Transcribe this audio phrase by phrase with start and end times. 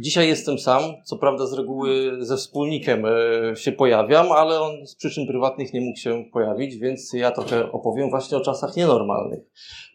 [0.00, 4.94] Dzisiaj jestem sam, co prawda z reguły ze wspólnikiem e, się pojawiam, ale on z
[4.94, 9.40] przyczyn prywatnych nie mógł się pojawić, więc ja trochę opowiem właśnie o czasach nienormalnych.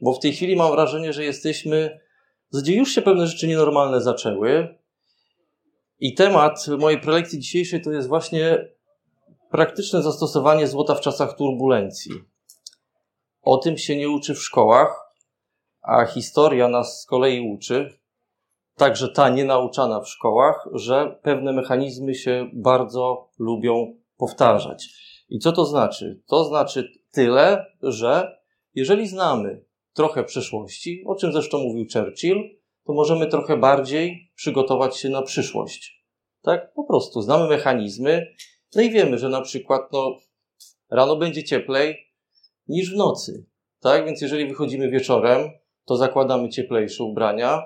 [0.02, 2.00] Bo w tej chwili mam wrażenie, że jesteśmy,
[2.54, 4.78] gdzie już się pewne rzeczy nienormalne zaczęły.
[6.00, 8.68] I temat mojej prelekcji dzisiejszej to jest właśnie
[9.52, 12.12] praktyczne zastosowanie złota w czasach turbulencji.
[13.42, 15.16] O tym się nie uczy w szkołach,
[15.82, 18.03] a historia nas z kolei uczy,
[18.76, 24.90] także ta nienauczana w szkołach, że pewne mechanizmy się bardzo lubią powtarzać.
[25.30, 26.22] I co to znaczy?
[26.28, 28.38] To znaczy tyle, że
[28.76, 32.38] jeżeli znamy trochę przeszłości, o czym zresztą mówił Churchill,
[32.86, 36.06] to możemy trochę bardziej przygotować się na przyszłość.
[36.42, 36.74] Tak?
[36.74, 38.28] Po prostu znamy mechanizmy,
[38.76, 40.18] no i wiemy, że na przykład no,
[40.90, 41.98] rano będzie cieplej
[42.68, 43.46] niż w nocy.
[43.80, 44.06] Tak?
[44.06, 45.50] Więc jeżeli wychodzimy wieczorem,
[45.86, 47.62] to zakładamy cieplejsze ubrania,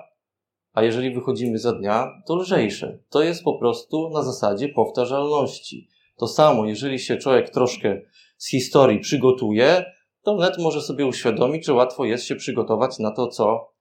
[0.78, 2.98] a jeżeli wychodzimy za dnia, to lżejsze.
[3.10, 5.88] To jest po prostu na zasadzie powtarzalności.
[6.16, 8.00] To samo, jeżeli się człowiek troszkę
[8.36, 9.84] z historii przygotuje,
[10.22, 13.72] to wnet może sobie uświadomić, że łatwo jest się przygotować na to, co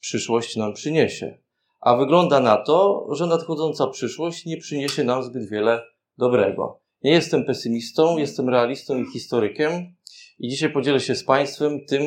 [0.00, 1.38] przyszłość nam przyniesie.
[1.80, 5.82] A wygląda na to, że nadchodząca przyszłość nie przyniesie nam zbyt wiele
[6.18, 6.80] dobrego.
[7.02, 9.94] Nie jestem pesymistą, jestem realistą i historykiem
[10.38, 12.02] i dzisiaj podzielę się z Państwem tym,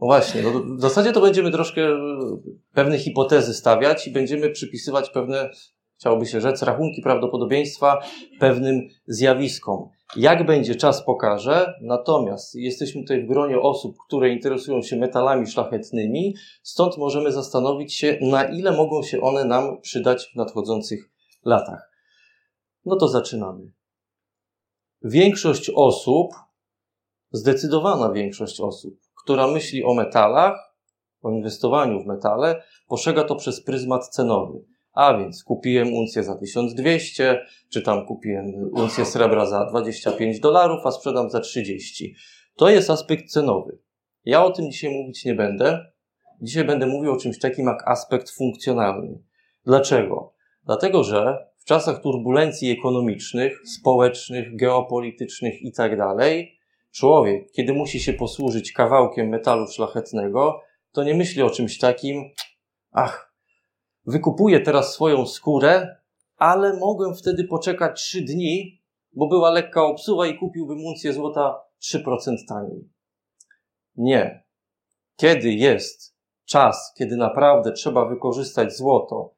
[0.00, 1.96] no właśnie, no w zasadzie to będziemy troszkę e,
[2.72, 5.50] pewne hipotezy stawiać i będziemy przypisywać pewne,
[5.98, 7.98] chciałoby się rzec, rachunki prawdopodobieństwa
[8.40, 9.88] pewnym zjawiskom.
[10.16, 16.34] Jak będzie, czas pokaże, natomiast jesteśmy tutaj w gronie osób, które interesują się metalami szlachetnymi,
[16.62, 21.10] stąd możemy zastanowić się, na ile mogą się one nam przydać w nadchodzących
[21.44, 21.90] latach.
[22.84, 23.72] No to zaczynamy.
[25.02, 26.32] Większość osób,
[27.32, 30.76] zdecydowana większość osób, która myśli o metalach,
[31.22, 34.58] o inwestowaniu w metale, postrzega to przez pryzmat cenowy.
[34.92, 37.40] A więc kupiłem uncję za 1200,
[37.72, 42.14] czy tam kupiłem uncję srebra za 25 dolarów, a sprzedam za 30.
[42.56, 43.78] To jest aspekt cenowy.
[44.24, 45.86] Ja o tym dzisiaj mówić nie będę.
[46.42, 49.18] Dzisiaj będę mówił o czymś takim jak aspekt funkcjonalny.
[49.66, 50.34] Dlaczego?
[50.66, 56.14] Dlatego, że w czasach turbulencji ekonomicznych, społecznych, geopolitycznych itd.,
[56.94, 60.60] człowiek, kiedy musi się posłużyć kawałkiem metalu szlachetnego,
[60.92, 62.30] to nie myśli o czymś takim,
[62.92, 63.34] ach,
[64.06, 65.96] wykupuję teraz swoją skórę,
[66.36, 68.82] ale mogłem wtedy poczekać trzy dni,
[69.12, 72.88] bo była lekka obsuwa i kupiłbym uncję złota 3% taniej.
[73.96, 74.44] Nie.
[75.16, 79.34] Kiedy jest czas, kiedy naprawdę trzeba wykorzystać złoto,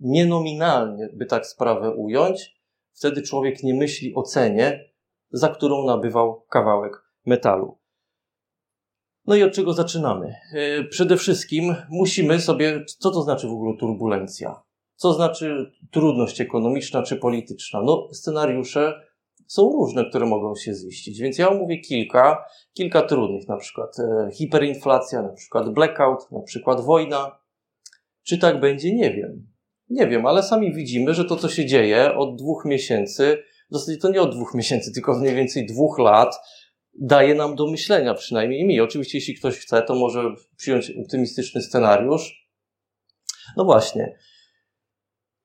[0.00, 2.56] nienominalnie, by tak sprawę ująć,
[2.92, 4.88] wtedy człowiek nie myśli o cenie,
[5.30, 7.78] za którą nabywał kawałek metalu.
[9.26, 10.34] No i od czego zaczynamy?
[10.54, 14.62] E, przede wszystkim musimy sobie, co to znaczy w ogóle turbulencja?
[14.94, 17.82] Co znaczy trudność ekonomiczna czy polityczna?
[17.82, 19.08] No, scenariusze
[19.46, 24.30] są różne, które mogą się ziścić, więc ja omówię kilka, kilka trudnych, na przykład e,
[24.32, 27.38] hiperinflacja, na przykład blackout, na przykład wojna.
[28.22, 28.94] Czy tak będzie?
[28.94, 29.46] Nie wiem.
[29.90, 33.98] Nie wiem, ale sami widzimy, że to, co się dzieje od dwóch miesięcy, w zasadzie
[33.98, 36.36] to nie od dwóch miesięcy, tylko mniej więcej dwóch lat,
[36.94, 38.80] daje nam do myślenia, przynajmniej mi.
[38.80, 42.48] Oczywiście, jeśli ktoś chce, to może przyjąć optymistyczny scenariusz.
[43.56, 44.18] No właśnie.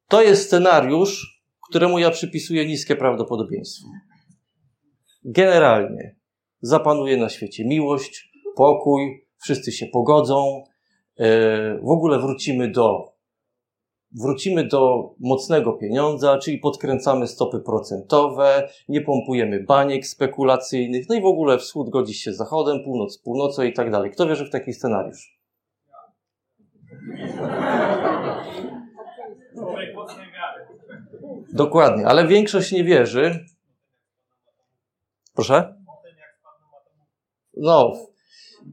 [0.07, 3.87] To jest scenariusz, któremu ja przypisuję niskie prawdopodobieństwo.
[5.25, 6.15] Generalnie
[6.61, 10.63] zapanuje na świecie miłość, pokój, wszyscy się pogodzą,
[11.17, 11.27] e,
[11.77, 13.12] w ogóle wrócimy do
[14.21, 21.25] wrócimy do mocnego pieniądza, czyli podkręcamy stopy procentowe, nie pompujemy baniek spekulacyjnych, no i w
[21.25, 24.11] ogóle wschód godzi się z zachodem, północ z północą i tak dalej.
[24.11, 25.39] Kto wierzy w taki scenariusz?
[31.53, 33.45] Dokładnie, ale większość nie wierzy.
[35.33, 35.75] Proszę?
[37.57, 37.93] No,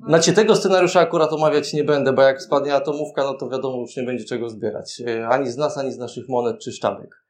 [0.09, 3.97] znaczy tego scenariusza akurat omawiać nie będę, bo jak spadnie atomówka, no to wiadomo, już
[3.97, 5.03] nie będzie czego zbierać.
[5.07, 7.25] E, ani z nas, ani z naszych monet czy sztabek.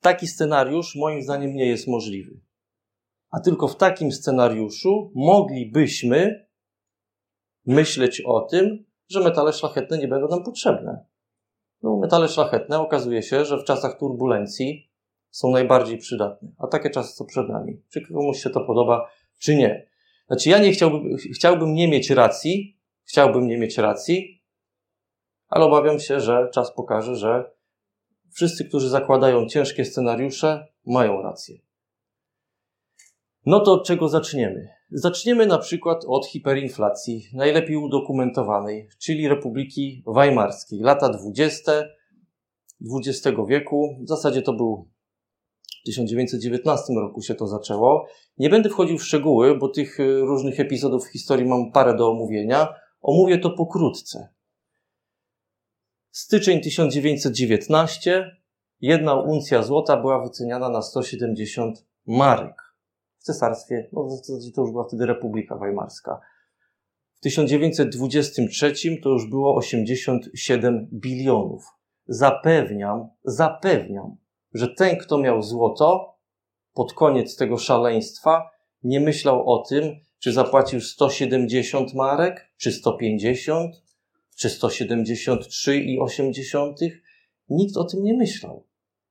[0.00, 2.40] Taki scenariusz moim zdaniem nie jest możliwy.
[3.30, 6.46] A tylko w takim scenariuszu moglibyśmy
[7.66, 11.04] myśleć o tym, że metale szlachetne nie będą nam potrzebne.
[11.82, 14.90] No, metale szlachetne okazuje się, że w czasach turbulencji
[15.30, 16.48] są najbardziej przydatne.
[16.58, 17.82] A takie czasy są przed nami.
[17.88, 19.86] Czy komuś się to podoba, czy nie.
[20.26, 24.42] Znaczy, ja nie chciałbym, chciałbym nie mieć racji, chciałbym nie mieć racji,
[25.48, 27.50] ale obawiam się, że czas pokaże, że
[28.32, 31.58] wszyscy, którzy zakładają ciężkie scenariusze, mają rację.
[33.46, 34.68] No to od czego zaczniemy?
[34.90, 41.72] Zaczniemy na przykład od hiperinflacji, najlepiej udokumentowanej, czyli Republiki Weimarskiej, lata 20.
[42.94, 43.96] XX wieku.
[44.04, 44.88] W zasadzie to był
[45.86, 48.06] 1919 roku się to zaczęło.
[48.38, 52.10] Nie będę wchodził w szczegóły, bo tych y, różnych epizodów w historii mam parę do
[52.10, 52.74] omówienia.
[53.02, 54.28] Omówię to pokrótce.
[56.10, 58.30] Styczeń 1919.
[58.80, 62.62] Jedna uncja złota była wyceniana na 170 marek.
[63.18, 66.20] W cesarstwie, no w zasadzie to już była wtedy Republika Weimarska.
[67.14, 71.64] W 1923 to już było 87 bilionów.
[72.08, 74.16] Zapewniam, zapewniam,
[74.56, 76.16] że ten, kto miał złoto,
[76.74, 78.50] pod koniec tego szaleństwa,
[78.82, 83.82] nie myślał o tym, czy zapłacił 170 marek, czy 150,
[84.36, 86.90] czy 173,8.
[87.48, 88.66] Nikt o tym nie myślał.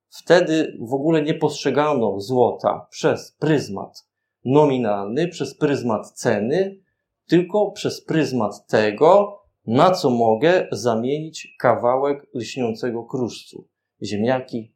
[0.09, 4.05] Wtedy w ogóle nie postrzegano złota przez pryzmat
[4.45, 6.79] nominalny, przez pryzmat ceny,
[7.27, 13.67] tylko przez pryzmat tego, na co mogę zamienić kawałek lśniącego kruszcu.
[14.03, 14.74] Ziemniaki,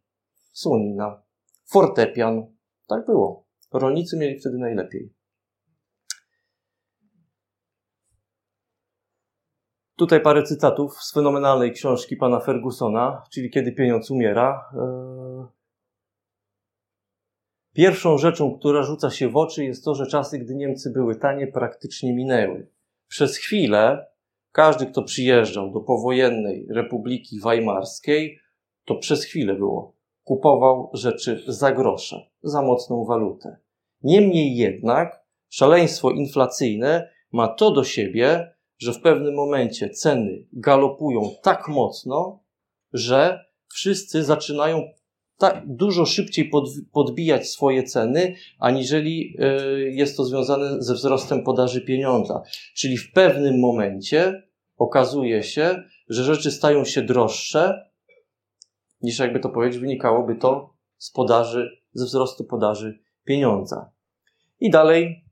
[0.60, 1.24] słonina,
[1.66, 2.56] fortepian.
[2.88, 3.48] Tak było.
[3.74, 5.14] Rolnicy mieli wtedy najlepiej.
[9.96, 14.72] Tutaj parę cytatów z fenomenalnej książki pana Fergusona, czyli Kiedy pieniądz umiera.
[14.74, 15.46] Eee,
[17.74, 21.48] pierwszą rzeczą, która rzuca się w oczy, jest to, że czasy, gdy Niemcy były tanie,
[21.48, 22.72] praktycznie minęły.
[23.08, 24.08] Przez chwilę
[24.52, 28.40] każdy, kto przyjeżdżał do powojennej Republiki Weimarskiej,
[28.86, 29.99] to przez chwilę było.
[30.30, 33.58] Kupował rzeczy za grosze, za mocną walutę.
[34.04, 41.68] Niemniej jednak szaleństwo inflacyjne ma to do siebie, że w pewnym momencie ceny galopują tak
[41.68, 42.44] mocno,
[42.94, 44.84] że wszyscy zaczynają
[45.38, 46.52] tak dużo szybciej
[46.94, 52.42] podbijać swoje ceny, aniżeli e, jest to związane ze wzrostem podaży pieniądza.
[52.76, 54.44] Czyli w pewnym momencie
[54.78, 57.90] okazuje się, że rzeczy stają się droższe,
[59.02, 63.92] niż jakby to powiedzieć, wynikałoby to z podaży, ze wzrostu podaży pieniądza.
[64.60, 65.30] I dalej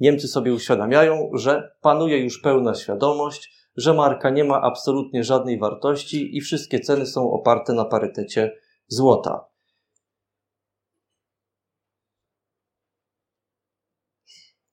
[0.00, 6.36] Niemcy sobie uświadamiają, że panuje już pełna świadomość, że marka nie ma absolutnie żadnej wartości
[6.36, 8.56] i wszystkie ceny są oparte na parytecie
[8.86, 9.48] złota.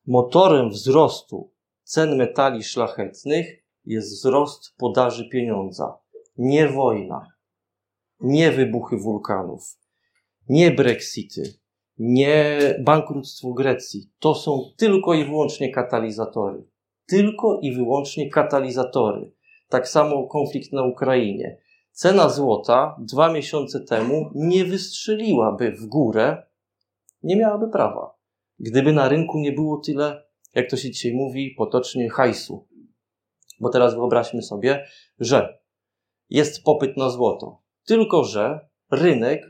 [0.08, 1.52] Motorem wzrostu
[1.84, 3.48] cen metali szlachetnych
[3.86, 5.98] jest wzrost podaży pieniądza,
[6.38, 7.35] nie wojna,
[8.20, 9.80] nie wybuchy wulkanów,
[10.50, 11.54] nie Brexity,
[11.98, 14.12] nie bankructwo Grecji.
[14.20, 16.68] To są tylko i wyłącznie katalizatory.
[17.08, 19.32] Tylko i wyłącznie katalizatory.
[19.70, 21.58] Tak samo konflikt na Ukrainie.
[21.92, 26.44] Cena złota dwa miesiące temu nie wystrzeliłaby w górę,
[27.24, 28.16] nie miałaby prawa.
[28.60, 30.24] Gdyby na rynku nie było tyle,
[30.56, 32.68] jak to się dzisiaj mówi, potocznie hajsu.
[33.60, 34.86] Bo teraz wyobraźmy sobie,
[35.20, 35.60] że
[36.30, 37.65] jest popyt na złoto.
[37.86, 38.60] Tylko, że
[38.92, 39.42] rynek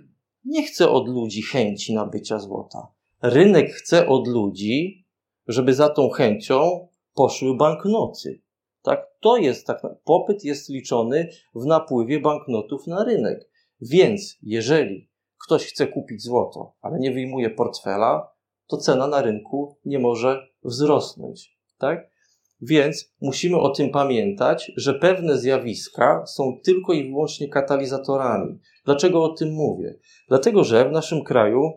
[0.46, 2.88] nie chce od ludzi chęci nabycia złota.
[3.22, 5.06] Rynek chce od ludzi,
[5.48, 8.42] żeby za tą chęcią poszły banknoty.
[8.82, 9.08] Tak?
[9.20, 13.50] To jest tak, popyt jest liczony w napływie banknotów na rynek.
[13.82, 15.10] Więc jeżeli
[15.46, 18.32] ktoś chce kupić złoto, ale nie wyjmuje portfela,
[18.68, 21.58] to cena na rynku nie może wzrosnąć.
[21.78, 22.15] Tak?
[22.62, 28.60] Więc musimy o tym pamiętać, że pewne zjawiska są tylko i wyłącznie katalizatorami.
[28.86, 30.00] Dlaczego o tym mówię?
[30.28, 31.72] Dlatego, że w naszym kraju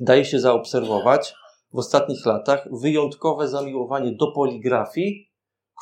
[0.00, 1.34] daje się zaobserwować
[1.72, 5.30] w ostatnich latach wyjątkowe zamiłowanie do poligrafii,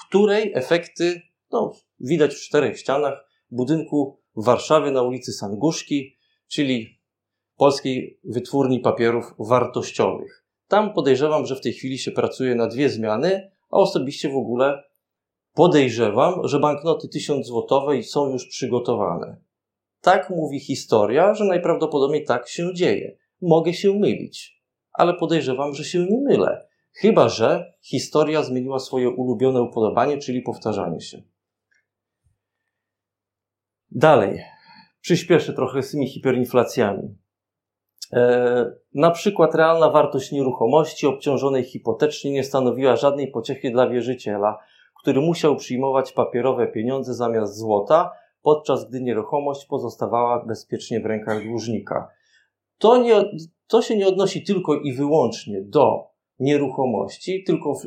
[0.08, 6.16] której efekty no, widać w czterech ścianach budynku w Warszawie na ulicy Sanguszki,
[6.48, 7.00] czyli
[7.56, 10.44] Polskiej Wytwórni Papierów Wartościowych.
[10.68, 14.82] Tam podejrzewam, że w tej chwili się pracuje na dwie zmiany, a osobiście w ogóle
[15.54, 19.36] podejrzewam, że banknoty 1000 złotowe są już przygotowane.
[20.00, 23.16] Tak mówi historia, że najprawdopodobniej tak się dzieje.
[23.42, 24.62] Mogę się mylić,
[24.92, 26.66] ale podejrzewam, że się nie mylę.
[26.92, 31.22] Chyba, że historia zmieniła swoje ulubione upodobanie, czyli powtarzanie się.
[33.90, 34.40] Dalej.
[35.00, 37.19] Przyspieszę trochę z tymi hiperinflacjami.
[38.12, 44.58] E, na przykład realna wartość nieruchomości obciążonej hipotecznie nie stanowiła żadnej pociechy dla wierzyciela,
[45.02, 48.10] który musiał przyjmować papierowe pieniądze zamiast złota,
[48.42, 52.08] podczas gdy nieruchomość pozostawała bezpiecznie w rękach dłużnika.
[52.78, 53.24] To, nie,
[53.66, 57.82] to się nie odnosi tylko i wyłącznie do nieruchomości, tylko w,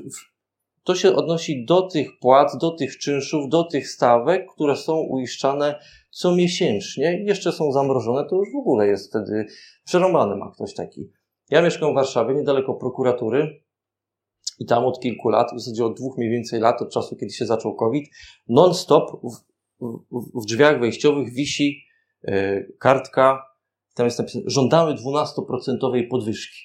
[0.83, 5.79] to się odnosi do tych płac, do tych czynszów, do tych stawek, które są uiszczane
[6.13, 7.24] co miesięcznie.
[7.25, 9.46] Jeszcze są zamrożone, to już w ogóle jest wtedy
[9.86, 11.12] przerąbany ma ktoś taki.
[11.50, 13.63] Ja mieszkam w Warszawie, niedaleko prokuratury
[14.60, 17.34] i tam od kilku lat, w zasadzie od dwóch mniej więcej lat, od czasu, kiedy
[17.34, 18.10] się zaczął COVID,
[18.48, 21.84] non-stop w, w drzwiach wejściowych wisi
[22.24, 23.43] e, kartka,
[23.96, 26.62] tam jest napisane, żądamy 12% podwyżki.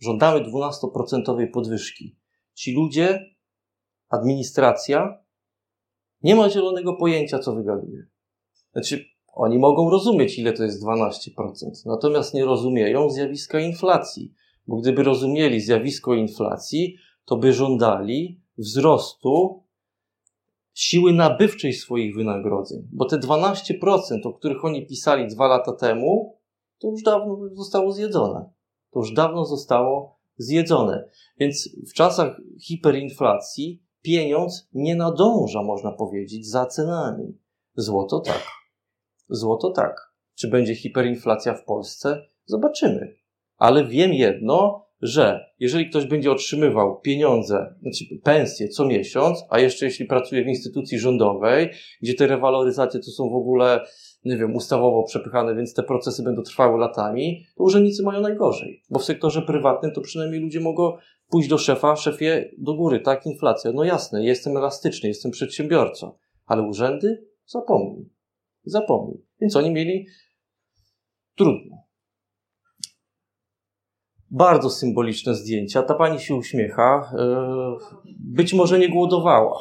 [0.00, 2.16] Żądamy 12% podwyżki.
[2.54, 3.20] Ci ludzie,
[4.08, 5.24] administracja,
[6.22, 8.06] nie ma zielonego pojęcia, co wygaduje.
[8.72, 11.30] Znaczy, oni mogą rozumieć, ile to jest 12%,
[11.86, 14.34] natomiast nie rozumieją zjawiska inflacji,
[14.66, 19.62] bo gdyby rozumieli zjawisko inflacji, to by żądali wzrostu
[20.74, 26.38] siły nabywczej swoich wynagrodzeń, bo te 12%, o których oni pisali dwa lata temu,
[26.78, 28.50] to już dawno zostało zjedzone.
[28.90, 31.08] To już dawno zostało zjedzone.
[31.38, 37.38] Więc w czasach hiperinflacji pieniądz nie nadąża, można powiedzieć, za cenami.
[37.74, 38.42] Złoto tak.
[39.28, 40.12] Złoto tak.
[40.34, 42.26] Czy będzie hiperinflacja w Polsce?
[42.46, 43.16] Zobaczymy.
[43.56, 49.86] Ale wiem jedno, że jeżeli ktoś będzie otrzymywał pieniądze, znaczy pensje co miesiąc, a jeszcze
[49.86, 51.70] jeśli pracuje w instytucji rządowej,
[52.02, 53.80] gdzie te rewaloryzacje to są w ogóle,
[54.24, 58.82] nie wiem, ustawowo przepychane, więc te procesy będą trwały latami, to urzędnicy mają najgorzej.
[58.90, 60.92] Bo w sektorze prywatnym to przynajmniej ludzie mogą
[61.30, 63.72] pójść do szefa, szefie do góry, tak, inflacja.
[63.72, 67.24] No jasne, jestem elastyczny, jestem przedsiębiorcą, ale urzędy?
[67.46, 68.10] Zapomnij.
[68.64, 69.24] Zapomnij.
[69.40, 70.06] Więc oni mieli
[71.36, 71.87] trudno.
[74.30, 75.82] Bardzo symboliczne zdjęcia.
[75.82, 77.12] Ta pani się uśmiecha.
[77.18, 77.76] E,
[78.20, 79.60] być może nie głodowała.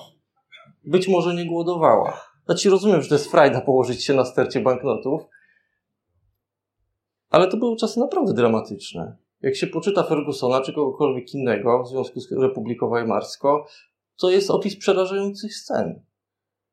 [0.86, 2.22] Być może nie głodowała.
[2.46, 5.22] Znaczy rozumiem, że to jest frajda położyć się na stercie banknotów,
[7.30, 9.18] ale to były czasy naprawdę dramatyczne.
[9.42, 13.64] Jak się poczyta Fergusona czy kogokolwiek innego w związku z Republiką Weimarską,
[14.18, 16.02] to jest opis przerażających scen.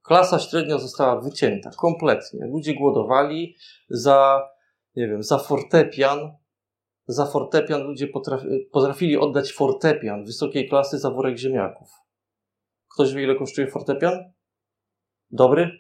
[0.03, 2.47] Klasa średnia została wycięta kompletnie.
[2.47, 3.57] Ludzie głodowali
[3.89, 4.49] za,
[4.97, 6.19] nie wiem, za fortepian,
[7.07, 11.91] za fortepian ludzie potrafi, potrafili oddać fortepian wysokiej klasy za worek ziemniaków.
[12.95, 14.33] Ktoś wie, ile kosztuje fortepian?
[15.31, 15.71] Dobry?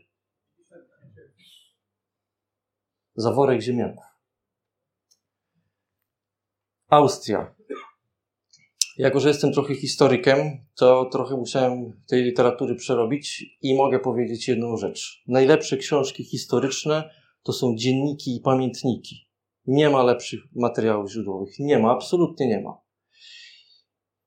[3.16, 4.04] Za worek ziemniaków.
[6.88, 7.54] Austria.
[8.98, 10.38] Jako, że jestem trochę historykiem,
[10.74, 15.22] to trochę musiałem tej literatury przerobić i mogę powiedzieć jedną rzecz.
[15.26, 17.10] Najlepsze książki historyczne
[17.42, 19.23] to są dzienniki i pamiętniki.
[19.66, 21.58] Nie ma lepszych materiałów źródłowych.
[21.58, 22.80] Nie ma, absolutnie nie ma.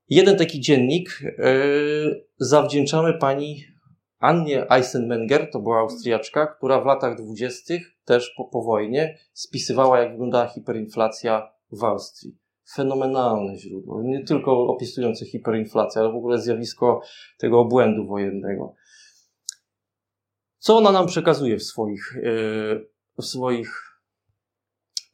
[0.10, 3.64] Jeden taki dziennik yy, zawdzięczamy pani
[4.20, 10.12] Annie Eisenmenger, to była Austriaczka, która w latach dwudziestych, też po, po wojnie, spisywała, jak
[10.12, 12.38] wyglądała hiperinflacja w Austrii.
[12.74, 14.02] Fenomenalne źródło.
[14.04, 17.02] Nie tylko opisujące hiperinflację, ale w ogóle zjawisko
[17.38, 18.76] tego obłędu wojennego.
[20.58, 23.87] Co ona nam przekazuje w swoich, yy, w swoich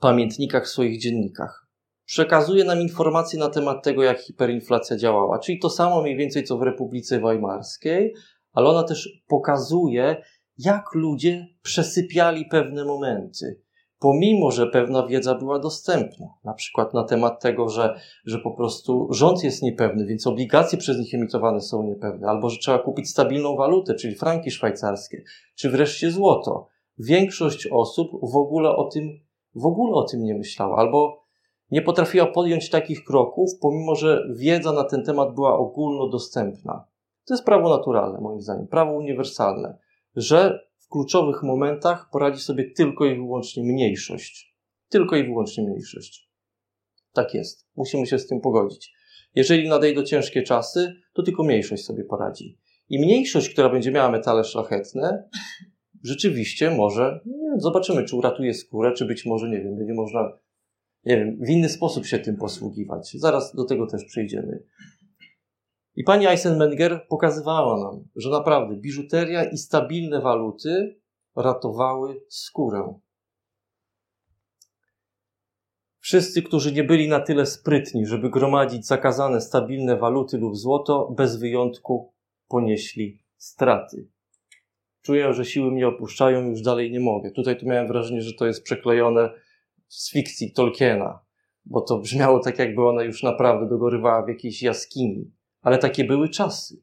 [0.04, 1.68] pamiętnikach, w swoich dziennikach.
[2.06, 6.58] Przekazuje nam informacje na temat tego, jak hiperinflacja działała, czyli to samo mniej więcej co
[6.58, 8.14] w Republice Weimarskiej,
[8.54, 10.22] ale ona też pokazuje,
[10.58, 13.62] jak ludzie przesypiali pewne momenty.
[14.00, 19.08] Pomimo, że pewna wiedza była dostępna, na przykład na temat tego, że, że po prostu
[19.12, 23.56] rząd jest niepewny, więc obligacje przez nich emitowane są niepewne, albo że trzeba kupić stabilną
[23.56, 25.24] walutę, czyli franki szwajcarskie,
[25.56, 26.68] czy wreszcie złoto.
[27.00, 29.23] Większość osób w ogóle o tym
[29.56, 31.24] w ogóle o tym nie myślała, albo
[31.72, 36.88] nie potrafiła podjąć takich kroków, pomimo że wiedza na ten temat była ogólnodostępna.
[37.26, 39.78] To jest prawo naturalne, moim zdaniem, prawo uniwersalne,
[40.16, 44.58] że w kluczowych momentach poradzi sobie tylko i wyłącznie mniejszość.
[44.90, 46.30] Tylko i wyłącznie mniejszość.
[47.14, 47.68] Tak jest.
[47.76, 48.94] Musimy się z tym pogodzić.
[49.36, 52.60] Jeżeli nadejdą ciężkie czasy, to tylko mniejszość sobie poradzi.
[52.90, 55.30] I mniejszość, która będzie miała metale szlachetne,
[56.04, 60.38] rzeczywiście może, nie, zobaczymy, czy uratuje skórę, czy być może, nie wiem, będzie można,
[61.06, 63.12] nie wiem, w inny sposób się tym posługiwać.
[63.20, 64.64] Zaraz do tego też przejdziemy.
[65.96, 71.00] I pani Eisenmenger pokazywała nam, że naprawdę biżuteria i stabilne waluty
[71.36, 73.00] ratowały skórę.
[76.00, 81.40] Wszyscy, którzy nie byli na tyle sprytni, żeby gromadzić zakazane stabilne waluty lub złoto, bez
[81.40, 82.14] wyjątku
[82.48, 84.13] ponieśli straty
[85.04, 87.32] czuję, że siły mnie opuszczają, już dalej nie mogę.
[87.32, 89.30] Tutaj tu miałem wrażenie, że to jest przeklejone
[89.88, 91.20] z fikcji Tolkiena,
[91.66, 95.32] bo to brzmiało tak, jakby ona już naprawdę dogorywała w jakiejś jaskini.
[95.62, 96.82] Ale takie były czasy.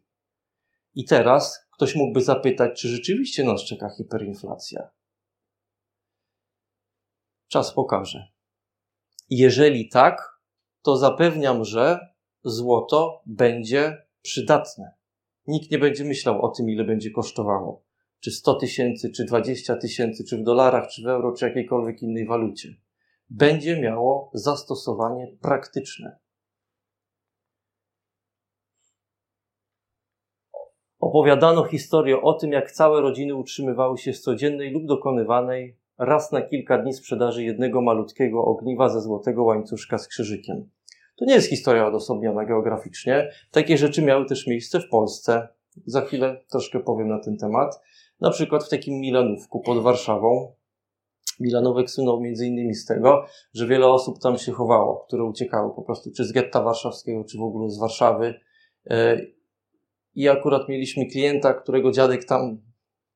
[0.94, 4.90] I teraz ktoś mógłby zapytać, czy rzeczywiście nas czeka hiperinflacja.
[7.48, 8.28] Czas pokaże.
[9.30, 10.40] Jeżeli tak,
[10.82, 11.98] to zapewniam, że
[12.44, 14.94] złoto będzie przydatne.
[15.46, 17.89] Nikt nie będzie myślał o tym, ile będzie kosztowało
[18.20, 22.26] czy 100 tysięcy, czy 20 tysięcy, czy w dolarach, czy w euro, czy jakiejkolwiek innej
[22.26, 22.68] walucie,
[23.30, 26.18] będzie miało zastosowanie praktyczne.
[31.10, 36.42] opowiadano historię o tym, jak całe rodziny utrzymywały się z codziennej lub dokonywanej raz na
[36.42, 40.70] kilka dni sprzedaży jednego malutkiego ogniwa ze złotego łańcuszka z krzyżykiem.
[41.16, 43.30] To nie jest historia odosobniona geograficznie.
[43.50, 45.48] Takie rzeczy miały też miejsce w Polsce.
[45.86, 47.80] Za chwilę troszkę powiem na ten temat.
[48.20, 50.52] Na przykład w takim Milanówku pod Warszawą.
[51.40, 53.24] Milanówek słynął między innymi z tego,
[53.54, 57.38] że wiele osób tam się chowało, które uciekały po prostu czy z getta warszawskiego, czy
[57.38, 58.34] w ogóle z Warszawy.
[58.90, 59.20] E,
[60.14, 62.60] I akurat mieliśmy klienta, którego dziadek tam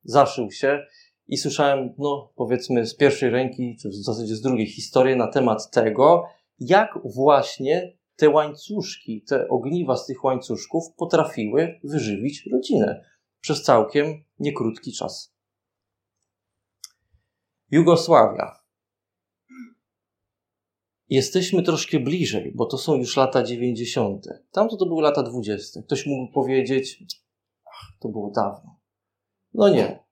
[0.04, 0.82] zaszył się
[1.28, 5.70] i słyszałem, no powiedzmy z pierwszej ręki, czy w zasadzie z drugiej historii na temat
[5.70, 6.24] tego,
[6.60, 13.13] jak właśnie te łańcuszki, te ogniwa z tych łańcuszków potrafiły wyżywić rodzinę
[13.44, 15.34] przez całkiem niekrótki czas.
[17.70, 18.64] Jugosławia.
[21.08, 24.26] Jesteśmy troszkę bliżej, bo to są już lata 90.
[24.52, 25.82] Tamto to były lata 20.
[25.82, 27.04] Ktoś mógł powiedzieć,
[27.66, 28.80] ach, to było dawno.
[29.54, 30.04] No nie.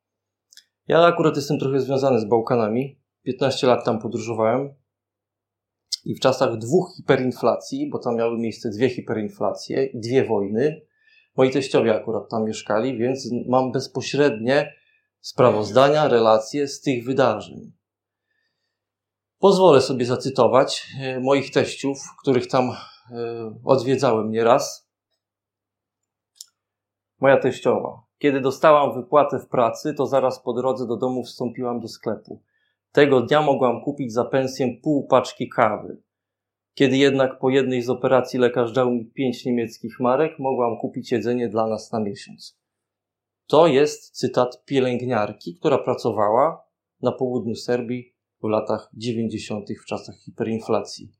[0.89, 3.01] Ja akurat jestem trochę związany z Bałkanami.
[3.23, 4.75] 15 lat tam podróżowałem.
[6.05, 10.92] I w czasach dwóch hiperinflacji, bo tam miały miejsce dwie hiperinflacje i dwie wojny,
[11.37, 14.73] moi teściowie akurat tam mieszkali, więc mam bezpośrednie
[15.21, 17.73] sprawozdania, relacje z tych wydarzeń.
[19.39, 22.75] Pozwolę sobie zacytować e, moich teściów, których tam e,
[23.65, 24.89] odwiedzałem nieraz.
[27.21, 28.03] Moja teściowa.
[28.19, 32.43] Kiedy dostałam wypłatę w pracy, to zaraz po drodze do domu wstąpiłam do sklepu.
[32.93, 36.03] Tego dnia mogłam kupić za pensję pół paczki kawy.
[36.75, 41.49] Kiedy jednak po jednej z operacji lekarz dał mi pięć niemieckich marek, mogłam kupić jedzenie
[41.49, 42.59] dla nas na miesiąc.
[43.47, 46.64] To jest cytat pielęgniarki, która pracowała
[47.02, 49.69] na południu Serbii w latach 90.
[49.83, 51.12] w czasach hiperinflacji.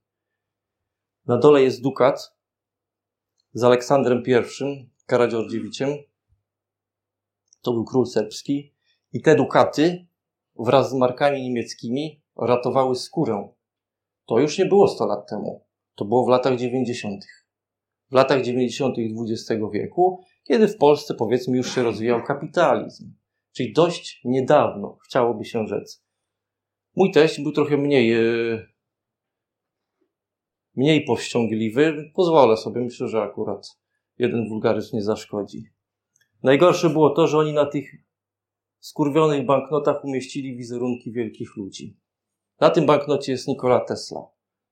[1.27, 2.37] Na dole jest dukat
[3.53, 5.89] z Aleksandrem I, Karadziordziewiciem.
[7.63, 8.75] To był król serbski.
[9.13, 10.07] I te dukaty
[10.59, 13.49] wraz z markami niemieckimi ratowały skórę.
[14.27, 15.65] To już nie było 100 lat temu.
[15.95, 17.25] To było w latach 90.
[18.11, 18.97] W latach 90.
[18.99, 23.15] XX wieku, kiedy w Polsce powiedzmy już się rozwijał kapitalizm.
[23.53, 26.05] Czyli dość niedawno, chciałoby się rzec.
[26.97, 28.69] Mój teść był trochę mniej, yy,
[30.75, 32.11] mniej powściągliwy.
[32.15, 33.79] Pozwolę sobie, myślę, że akurat
[34.19, 35.65] jeden wulgaryzm nie zaszkodzi.
[36.43, 37.91] Najgorsze było to, że oni na tych
[38.79, 41.97] skurwionych banknotach umieścili wizerunki wielkich ludzi.
[42.63, 44.21] Na tym banknocie jest Nikola Tesla.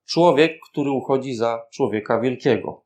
[0.04, 2.84] Człowiek, który uchodzi za człowieka wielkiego.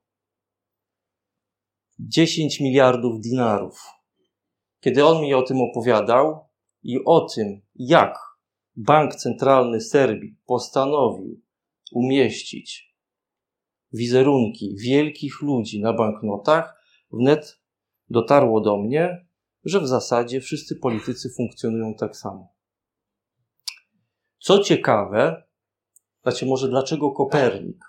[1.99, 3.81] 10 miliardów dinarów.
[4.81, 6.49] Kiedy on mi o tym opowiadał
[6.83, 8.19] i o tym, jak
[8.77, 11.41] Bank Centralny Serbii postanowił
[11.93, 12.97] umieścić
[13.93, 17.61] wizerunki wielkich ludzi na banknotach, wnet
[18.11, 19.27] dotarło do mnie,
[19.65, 22.54] że w zasadzie wszyscy politycy funkcjonują tak samo.
[24.45, 25.43] Co ciekawe,
[26.23, 27.85] znaczy może dlaczego Kopernik?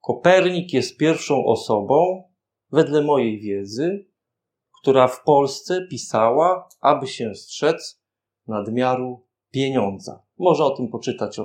[0.00, 2.24] Kopernik jest pierwszą osobą,
[2.72, 4.06] wedle mojej wiedzy,
[4.80, 8.02] która w Polsce pisała, aby się strzec
[8.46, 10.22] nadmiaru pieniądza.
[10.38, 11.40] Można o tym poczytać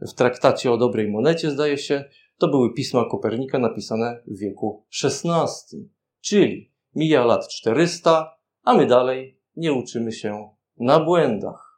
[0.00, 2.04] w traktacie o dobrej monecie, zdaje się.
[2.38, 5.90] To były pisma Kopernika napisane w wieku XVI.
[6.20, 11.71] Czyli mija lat 400, a my dalej nie uczymy się na błędach.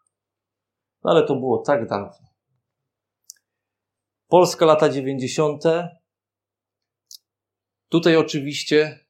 [1.04, 2.28] No ale to było tak dawno.
[4.28, 5.62] Polska lata 90.
[7.88, 9.06] Tutaj oczywiście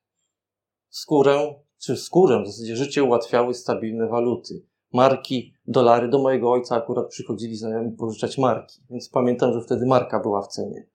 [0.88, 4.66] skórę, czy skórę, w zasadzie życie ułatwiały stabilne waluty.
[4.92, 6.09] Marki, dolary.
[6.09, 10.48] Do mojego ojca akurat przychodzili znajomi pożyczać marki, więc pamiętam, że wtedy marka była w
[10.48, 10.87] cenie.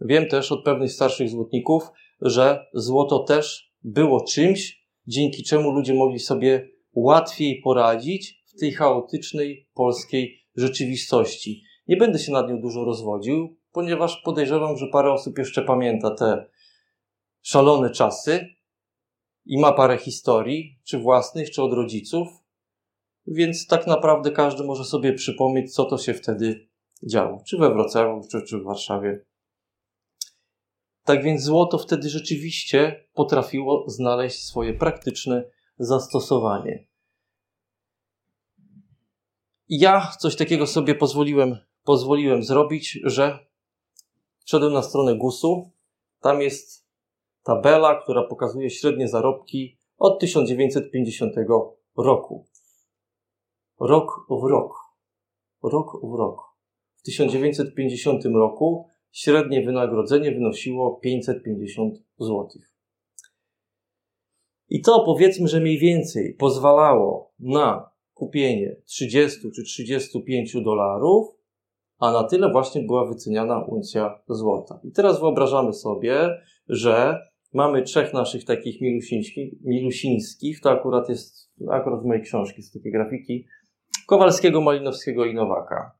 [0.00, 1.82] Wiem też od pewnych starszych złotników,
[2.20, 9.68] że złoto też było czymś, dzięki czemu ludzie mogli sobie łatwiej poradzić w tej chaotycznej
[9.74, 11.62] polskiej rzeczywistości.
[11.88, 16.46] Nie będę się nad nią dużo rozwodził, ponieważ podejrzewam, że parę osób jeszcze pamięta te
[17.42, 18.46] szalone czasy
[19.46, 22.28] i ma parę historii, czy własnych, czy od rodziców,
[23.26, 26.68] więc tak naprawdę każdy może sobie przypomnieć, co to się wtedy
[27.10, 29.24] działo, czy we Wrocławiu, czy, czy w Warszawie.
[31.04, 35.44] Tak więc złoto wtedy rzeczywiście potrafiło znaleźć swoje praktyczne
[35.78, 36.86] zastosowanie.
[39.74, 43.38] Ja coś takiego sobie pozwoliłem, pozwoliłem zrobić, że
[44.44, 45.70] wszedłem na stronę GUS-u.
[46.20, 46.86] Tam jest
[47.42, 51.34] tabela, która pokazuje średnie zarobki od 1950
[51.96, 52.46] roku.
[53.80, 54.74] Rok w rok.
[55.62, 56.42] Rok w rok.
[56.96, 62.48] W 1950 roku średnie wynagrodzenie wynosiło 550 zł.
[64.68, 71.28] I to powiedzmy, że mniej więcej pozwalało na kupienie 30 czy 35 dolarów,
[71.98, 74.80] a na tyle właśnie była wyceniana uncja złota.
[74.84, 76.28] I teraz wyobrażamy sobie,
[76.68, 77.18] że
[77.52, 82.92] mamy trzech naszych takich milusińskich, milusińskich to akurat jest, akurat z mojej książki, z takiej
[82.92, 83.46] grafiki,
[84.06, 85.98] Kowalskiego, Malinowskiego i Nowaka.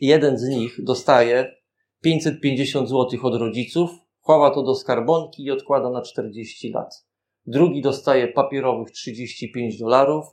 [0.00, 1.54] Jeden z nich dostaje
[2.00, 7.06] 550 zł od rodziców, chowa to do skarbonki i odkłada na 40 lat.
[7.46, 10.24] Drugi dostaje papierowych 35 dolarów,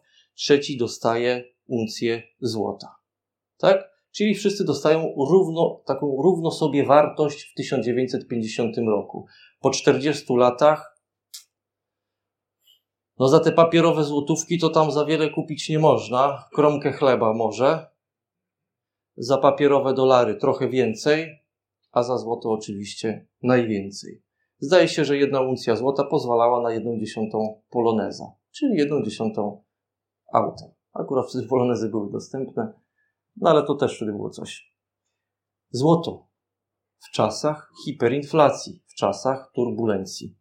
[0.41, 2.95] trzeci dostaje uncję złota.
[3.57, 3.91] Tak?
[4.11, 9.25] Czyli wszyscy dostają równo, taką równo sobie wartość w 1950 roku.
[9.59, 10.97] Po 40 latach,
[13.19, 16.49] no za te papierowe złotówki to tam za wiele kupić nie można.
[16.53, 17.87] Kromkę chleba może.
[19.17, 21.39] Za papierowe dolary trochę więcej,
[21.91, 24.21] a za złoto oczywiście najwięcej.
[24.59, 29.61] Zdaje się, że jedna uncja złota pozwalała na jedną dziesiątą poloneza, czyli jedną dziesiątą
[30.33, 30.65] auta.
[30.93, 32.73] Akurat wtedy polonezy były dostępne,
[33.35, 34.75] no ale to też wtedy było coś.
[35.69, 36.27] Złoto
[36.99, 40.37] w czasach hiperinflacji, w czasach turbulencji.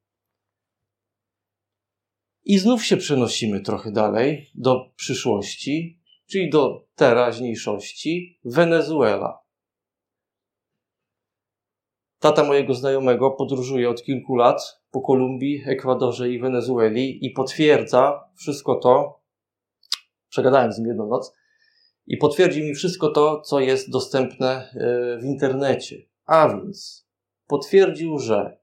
[2.44, 6.00] I znów się przenosimy trochę dalej do przyszłości,
[6.30, 9.40] czyli do teraźniejszości Wenezuela.
[12.18, 18.74] Tata mojego znajomego podróżuje od kilku lat po Kolumbii, Ekwadorze i Wenezueli i potwierdza wszystko
[18.74, 19.19] to.
[20.30, 21.32] Przegadałem z nim jedną noc
[22.06, 25.96] i potwierdzi mi wszystko to, co jest dostępne e, w internecie.
[26.26, 27.08] A więc
[27.46, 28.60] potwierdził, że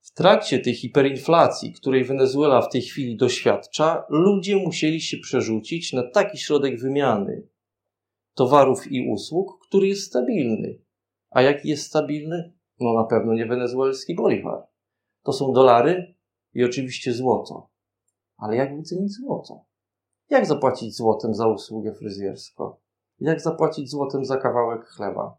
[0.00, 6.10] w trakcie tej hiperinflacji, której Wenezuela w tej chwili doświadcza, ludzie musieli się przerzucić na
[6.10, 7.48] taki środek wymiany
[8.34, 10.78] towarów i usług, który jest stabilny.
[11.30, 12.52] A jaki jest stabilny?
[12.80, 14.66] No na pewno nie wenezuelski bolivar.
[15.22, 16.14] To są dolary
[16.54, 17.70] i oczywiście złoto.
[18.36, 19.64] Ale jak wycenić złoto?
[20.30, 22.76] Jak zapłacić złotem za usługę fryzjerską?
[23.20, 25.38] Jak zapłacić złotem za kawałek chleba?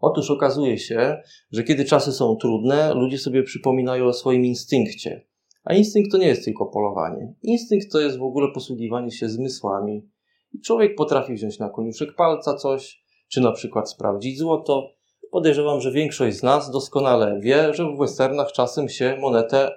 [0.00, 5.26] Otóż okazuje się, że kiedy czasy są trudne, ludzie sobie przypominają o swoim instynkcie.
[5.64, 7.34] A instynkt to nie jest tylko polowanie.
[7.42, 10.08] Instynkt to jest w ogóle posługiwanie się zmysłami.
[10.64, 14.90] Człowiek potrafi wziąć na koniuszek palca coś, czy na przykład sprawdzić złoto.
[15.30, 19.70] Podejrzewam, że większość z nas doskonale wie, że w westernach czasem się monetę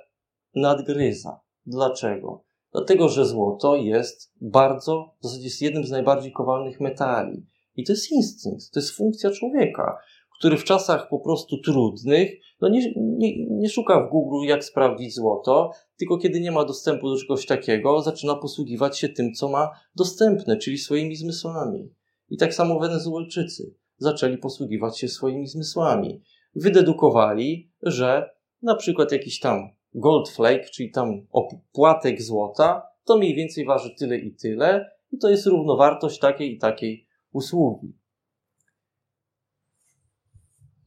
[0.56, 1.40] nadgryza.
[1.66, 2.44] Dlaczego?
[2.72, 7.46] Dlatego, że złoto jest bardzo, w zasadzie jest jednym z najbardziej kowalnych metali.
[7.76, 9.98] I to jest instynkt, to jest funkcja człowieka,
[10.40, 12.32] który w czasach po prostu trudnych,
[12.62, 17.10] no nie, nie, nie szuka w Google, jak sprawdzić złoto, tylko kiedy nie ma dostępu
[17.10, 21.94] do czegoś takiego, zaczyna posługiwać się tym, co ma dostępne, czyli swoimi zmysłami.
[22.30, 26.22] I tak samo Wenezuelczycy zaczęli posługiwać się swoimi zmysłami.
[26.56, 28.30] Wydedukowali, że
[28.62, 34.18] na przykład jakiś tam gold flake, czyli tam opłatek złota, to mniej więcej waży tyle
[34.18, 37.98] i tyle i to jest równowartość takiej i takiej usługi.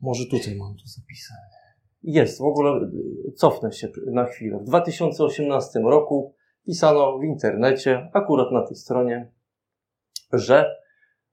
[0.01, 1.41] Może tutaj mam to zapisane.
[2.03, 2.91] Jest, w ogóle
[3.37, 4.59] cofnę się na chwilę.
[4.59, 6.35] W 2018 roku
[6.67, 9.33] pisano w internecie, akurat na tej stronie,
[10.33, 10.77] że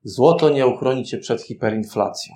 [0.02, 2.34] złoto nie uchroni cię przed hiperinflacją.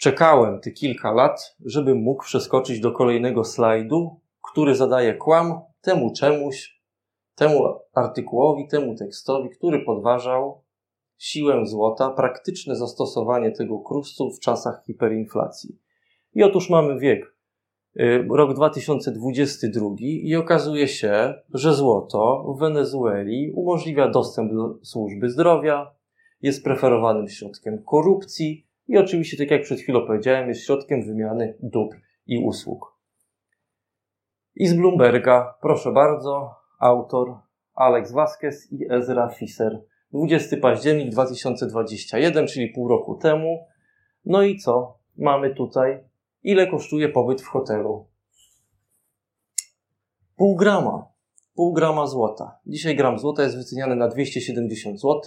[0.00, 4.20] Czekałem te kilka lat, żebym mógł przeskoczyć do kolejnego slajdu,
[4.52, 6.80] który zadaje kłam temu czemuś,
[7.34, 10.64] temu artykułowi, temu tekstowi, który podważał
[11.18, 15.78] siłę złota, praktyczne zastosowanie tego kursu w czasach hiperinflacji.
[16.34, 17.36] I otóż mamy wiek,
[18.00, 25.94] y, rok 2022 i okazuje się, że złoto w Wenezueli umożliwia dostęp do służby zdrowia,
[26.42, 31.96] jest preferowanym środkiem korupcji i oczywiście, tak jak przed chwilą powiedziałem, jest środkiem wymiany dóbr
[32.26, 32.98] i usług.
[34.54, 37.34] I z Bloomberga, proszę bardzo, autor
[37.74, 43.66] Alex Vasquez i Ezra Fischer 20 październik 2021, czyli pół roku temu.
[44.24, 44.98] No i co?
[45.16, 46.04] Mamy tutaj,
[46.42, 48.06] ile kosztuje pobyt w hotelu?
[50.36, 51.06] Pół grama.
[51.54, 52.58] Pół grama złota.
[52.66, 55.20] Dzisiaj gram złota jest wyceniany na 270 zł,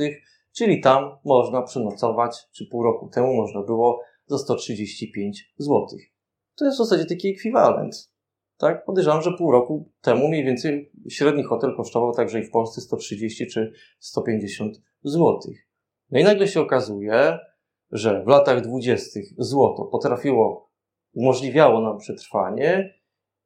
[0.55, 5.87] czyli tam można przenocować, czy pół roku temu można było za 135 zł.
[6.55, 8.13] To jest w zasadzie taki ekwiwalent
[8.63, 8.85] tak?
[8.85, 13.47] Podejrzewam, że pół roku temu mniej więcej średni hotel kosztował także i w Polsce 130
[13.47, 15.39] czy 150 zł.
[16.11, 17.37] No i nagle się okazuje,
[17.91, 19.19] że w latach 20.
[19.37, 20.69] złoto potrafiło,
[21.13, 22.93] umożliwiało nam przetrwanie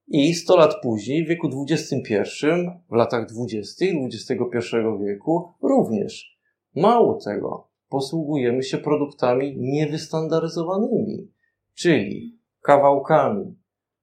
[0.08, 2.48] i 100 lat później, w wieku XXI,
[2.89, 3.86] w latach 20.
[3.86, 6.37] XXI wieku również.
[6.78, 11.32] Mało tego, posługujemy się produktami niewystandaryzowanymi,
[11.74, 13.56] czyli kawałkami,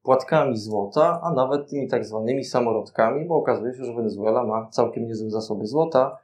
[0.03, 5.07] płatkami złota, a nawet tymi tak zwanymi samorodkami, bo okazuje się, że Wenezuela ma całkiem
[5.07, 6.17] niezłe zasoby złota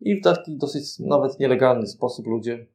[0.00, 2.66] i w taki dosyć nawet nielegalny sposób ludzie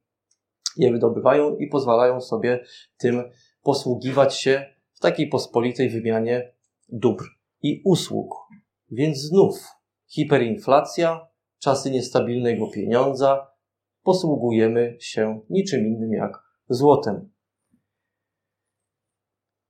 [0.76, 2.64] je wydobywają i pozwalają sobie
[2.98, 3.22] tym
[3.62, 6.52] posługiwać się w takiej pospolitej wymianie
[6.88, 7.24] dóbr
[7.62, 8.34] i usług.
[8.90, 9.68] Więc znów
[10.06, 11.27] hiperinflacja,
[11.58, 13.46] czasy niestabilnego pieniądza,
[14.02, 17.30] posługujemy się niczym innym jak złotem.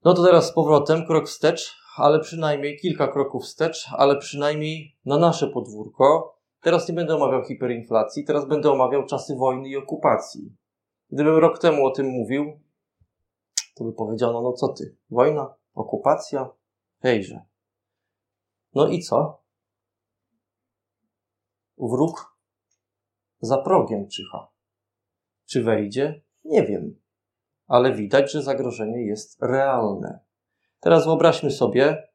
[0.05, 5.19] No to teraz z powrotem krok wstecz, ale przynajmniej kilka kroków wstecz, ale przynajmniej na
[5.19, 6.39] nasze podwórko.
[6.63, 10.57] Teraz nie będę omawiał hiperinflacji, teraz będę omawiał czasy wojny i okupacji.
[11.11, 12.61] Gdybym rok temu o tym mówił,
[13.77, 16.51] to by powiedziano, no co ty, wojna, okupacja,
[17.03, 17.41] hejże.
[18.75, 19.43] No i co?
[21.81, 22.39] Wróg
[23.41, 24.49] za progiem czyha.
[25.47, 26.23] Czy wejdzie?
[26.45, 27.01] Nie wiem.
[27.67, 30.21] Ale widać, że zagrożenie jest realne.
[30.81, 32.09] Teraz wyobraźmy sobie,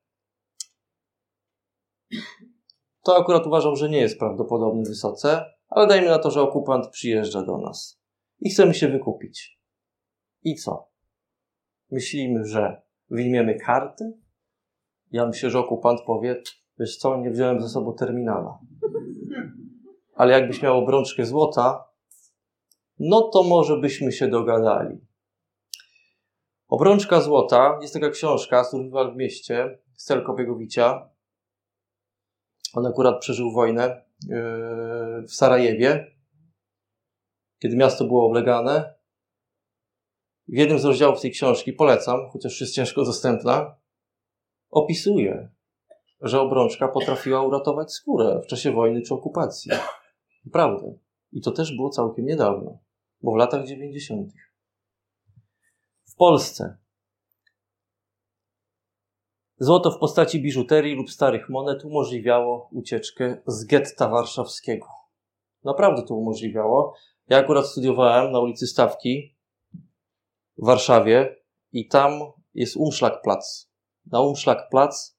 [3.03, 7.41] to akurat uważam, że nie jest prawdopodobne wysoce, ale dajmy na to, że okupant przyjeżdża
[7.41, 8.01] do nas
[8.39, 9.59] i chcemy się wykupić.
[10.43, 10.89] I co?
[11.91, 14.13] Myślimy, że wyjmiemy karty?
[15.11, 16.41] Ja myślę, że okupant powie,
[16.79, 18.59] wiesz co, nie wziąłem ze sobą terminala.
[20.15, 21.93] Ale jakbyś miał obrączkę złota,
[22.99, 24.97] no to może byśmy się dogadali.
[26.67, 31.09] Obrączka złota jest taka książka, Survival w mieście, Stelko Biegowicia.
[32.73, 36.15] On akurat przeżył wojnę yy, w Sarajewie,
[37.59, 38.93] kiedy miasto było oblegane.
[40.47, 43.75] W jednym z rozdziałów tej książki, polecam, chociaż jest ciężko dostępna,
[44.71, 45.49] opisuje,
[46.21, 49.71] że obrączka potrafiła uratować skórę w czasie wojny czy okupacji.
[50.45, 50.93] Naprawdę.
[51.31, 52.77] I to też było całkiem niedawno,
[53.21, 54.33] bo w latach 90.
[56.05, 56.77] W Polsce
[59.57, 64.87] złoto w postaci biżuterii lub starych monet umożliwiało ucieczkę z getta warszawskiego.
[65.63, 66.95] Naprawdę to umożliwiało.
[67.27, 69.35] Ja akurat studiowałem na ulicy Stawki
[70.57, 71.35] w Warszawie
[71.71, 72.11] i tam
[72.53, 73.67] jest Umszlak-Plac.
[74.11, 75.15] Na Umszlak-Plac,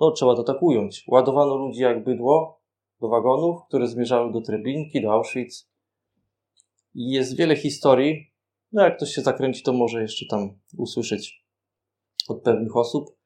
[0.00, 2.57] no trzeba to tak ująć, ładowano ludzi jak bydło
[3.00, 5.68] do wagonów, które zmierzały do Treblinki, do Auschwitz.
[6.94, 8.32] I jest wiele historii,
[8.72, 11.44] no jak ktoś się zakręci, to może jeszcze tam usłyszeć
[12.28, 13.18] od pewnych osób.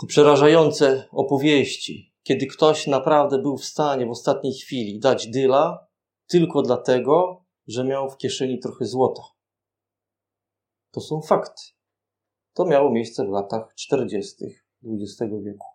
[0.00, 5.86] Te przerażające opowieści, kiedy ktoś naprawdę był w stanie w ostatniej chwili dać dyla
[6.26, 9.22] tylko dlatego, że miał w kieszeni trochę złota.
[10.90, 11.62] To są fakty.
[12.54, 14.34] To miało miejsce w latach 40.
[14.84, 15.71] XX wieku.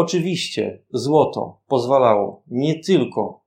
[0.00, 3.44] Oczywiście złoto pozwalało nie tylko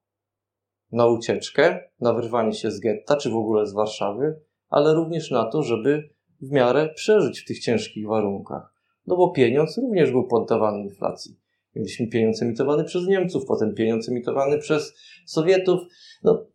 [0.92, 5.46] na ucieczkę, na wyrwanie się z getta, czy w ogóle z Warszawy, ale również na
[5.46, 6.10] to, żeby
[6.42, 8.74] w miarę przeżyć w tych ciężkich warunkach.
[9.08, 11.40] No bo pieniądz również był poddawany inflacji.
[11.76, 14.94] Mieliśmy pieniądz emitowany przez Niemców, potem pieniądz emitowany przez
[15.26, 15.80] Sowietów.
[16.24, 16.46] No,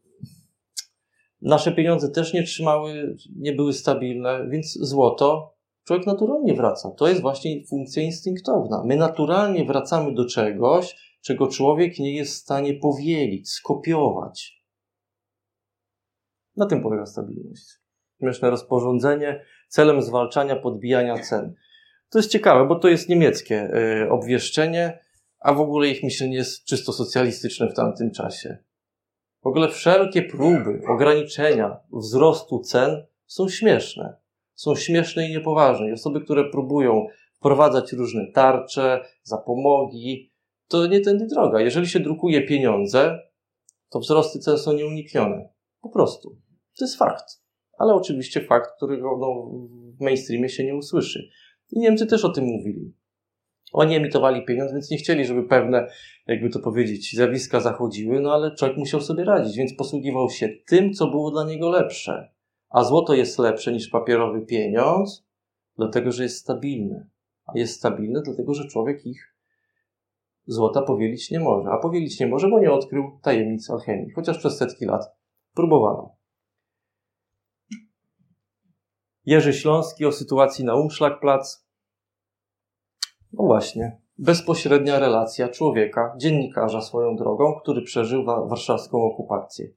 [1.42, 5.55] nasze pieniądze też nie trzymały, nie były stabilne, więc złoto
[5.86, 6.90] człowiek naturalnie wraca.
[6.90, 8.82] To jest właśnie funkcja instynktowna.
[8.84, 14.62] My naturalnie wracamy do czegoś, czego człowiek nie jest w stanie powielić, skopiować.
[16.56, 17.64] Na tym polega stabilność.
[18.20, 21.54] Śmieszne rozporządzenie celem zwalczania podbijania cen.
[22.10, 23.70] To jest ciekawe, bo to jest niemieckie
[24.04, 24.98] y, obwieszczenie,
[25.40, 28.58] a w ogóle ich myślenie jest czysto socjalistyczne w tamtym czasie.
[29.42, 34.25] W ogóle wszelkie próby ograniczenia wzrostu cen są śmieszne.
[34.56, 35.88] Są śmieszne i niepoważne.
[35.88, 40.32] I osoby, które próbują wprowadzać różne tarcze, zapomogi,
[40.68, 41.60] to nie tędy droga.
[41.60, 43.18] Jeżeli się drukuje pieniądze,
[43.90, 45.48] to wzrosty cen są nieuniknione.
[45.80, 46.36] Po prostu.
[46.78, 47.24] To jest fakt.
[47.78, 49.50] Ale oczywiście fakt, którego no,
[49.98, 51.28] w mainstreamie się nie usłyszy.
[51.72, 52.94] I Niemcy też o tym mówili.
[53.72, 55.88] Oni emitowali pieniądze, więc nie chcieli, żeby pewne,
[56.26, 60.92] jakby to powiedzieć, zjawiska zachodziły, no ale człowiek musiał sobie radzić, więc posługiwał się tym,
[60.92, 62.35] co było dla niego lepsze.
[62.68, 65.26] A złoto jest lepsze niż papierowy pieniądz,
[65.76, 67.08] dlatego że jest stabilne.
[67.46, 69.36] A jest stabilne, dlatego że człowiek ich
[70.46, 71.70] złota powielić nie może.
[71.70, 75.02] A powielić nie może, bo nie odkrył tajemnic alchemii, chociaż przez setki lat
[75.54, 76.16] próbowano.
[79.24, 81.66] Jerzy Śląski o sytuacji na Umszlakplatz.
[83.32, 89.68] No właśnie, bezpośrednia relacja człowieka, dziennikarza swoją drogą, który przeżył warszawską okupację.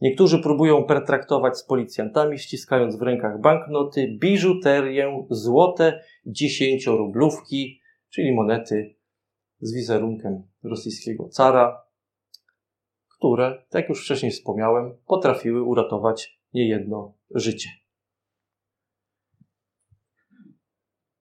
[0.00, 8.96] Niektórzy próbują pertraktować z policjantami, ściskając w rękach banknoty, biżuterię, złote dziesięciorublówki, czyli monety
[9.60, 11.82] z wizerunkiem rosyjskiego cara,
[13.18, 17.70] które, tak jak już wcześniej wspomniałem, potrafiły uratować niejedno życie.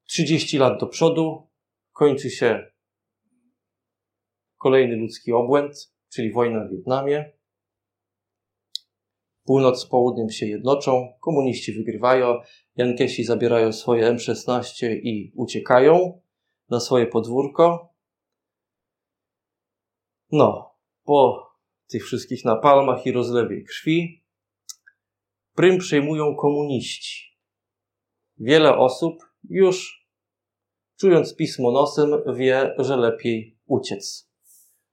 [0.05, 1.47] 30 lat do przodu
[1.91, 2.71] kończy się
[4.57, 7.36] kolejny ludzki obłęd, czyli wojna w Wietnamie.
[9.47, 12.39] Północ z południem się jednoczą, komuniści wygrywają,
[12.75, 16.21] Jankesi zabierają swoje M16 i uciekają
[16.69, 17.93] na swoje podwórko.
[20.31, 21.47] No, po
[21.89, 24.25] tych wszystkich napalmach i rozlewie krwi,
[25.55, 27.37] prym przejmują komuniści.
[28.37, 30.07] Wiele osób już,
[30.99, 34.26] czując pismo nosem, wie, że lepiej uciec.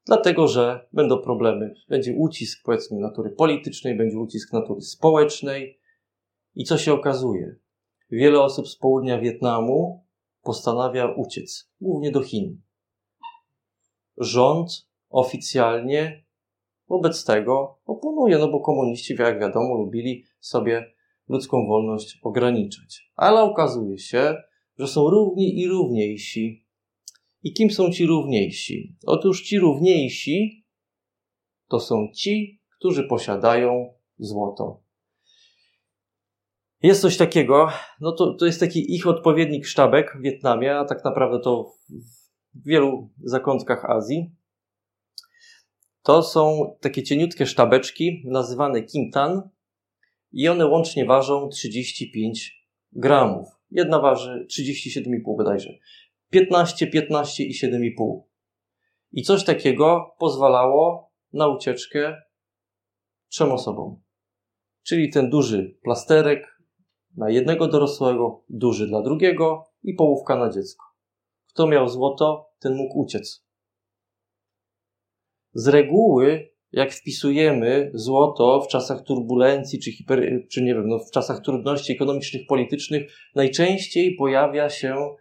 [0.06, 1.74] Dlatego, że będą problemy.
[1.88, 5.80] Będzie ucisk, powiedzmy, natury politycznej, będzie ucisk natury społecznej.
[6.54, 7.56] I co się okazuje?
[8.10, 10.04] Wiele osób z południa Wietnamu
[10.42, 12.60] postanawia uciec, głównie do Chin.
[14.18, 16.24] Rząd oficjalnie
[16.88, 20.94] wobec tego oponuje, no bo komuniści, jak wiadomo, lubili sobie
[21.28, 23.10] ludzką wolność ograniczać.
[23.16, 24.34] Ale okazuje się,
[24.78, 26.63] że są równi i równiejsi.
[27.44, 28.96] I kim są ci równiejsi?
[29.06, 30.64] Otóż ci równiejsi
[31.68, 34.82] to są ci, którzy posiadają złoto.
[36.82, 37.68] Jest coś takiego,
[38.00, 41.72] no to, to jest taki ich odpowiednik sztabek w Wietnamie, a tak naprawdę to
[42.54, 44.30] w wielu zakątkach Azji.
[46.02, 49.48] To są takie cieniutkie sztabeczki nazywane kimtan
[50.32, 53.48] i one łącznie ważą 35 gramów.
[53.70, 55.78] Jedna waży 37,5 bodajże.
[56.34, 58.20] 15, 15 i 7,5.
[59.12, 62.22] I coś takiego pozwalało na ucieczkę
[63.28, 64.02] trzem osobom.
[64.82, 66.60] Czyli ten duży plasterek
[67.16, 70.84] na jednego dorosłego, duży dla drugiego i połówka na dziecko.
[71.48, 73.46] Kto miał złoto, ten mógł uciec.
[75.52, 81.10] Z reguły, jak wpisujemy złoto w czasach turbulencji, czy, hiper, czy nie wiem, no w
[81.10, 85.16] czasach trudności ekonomicznych, politycznych, najczęściej pojawia się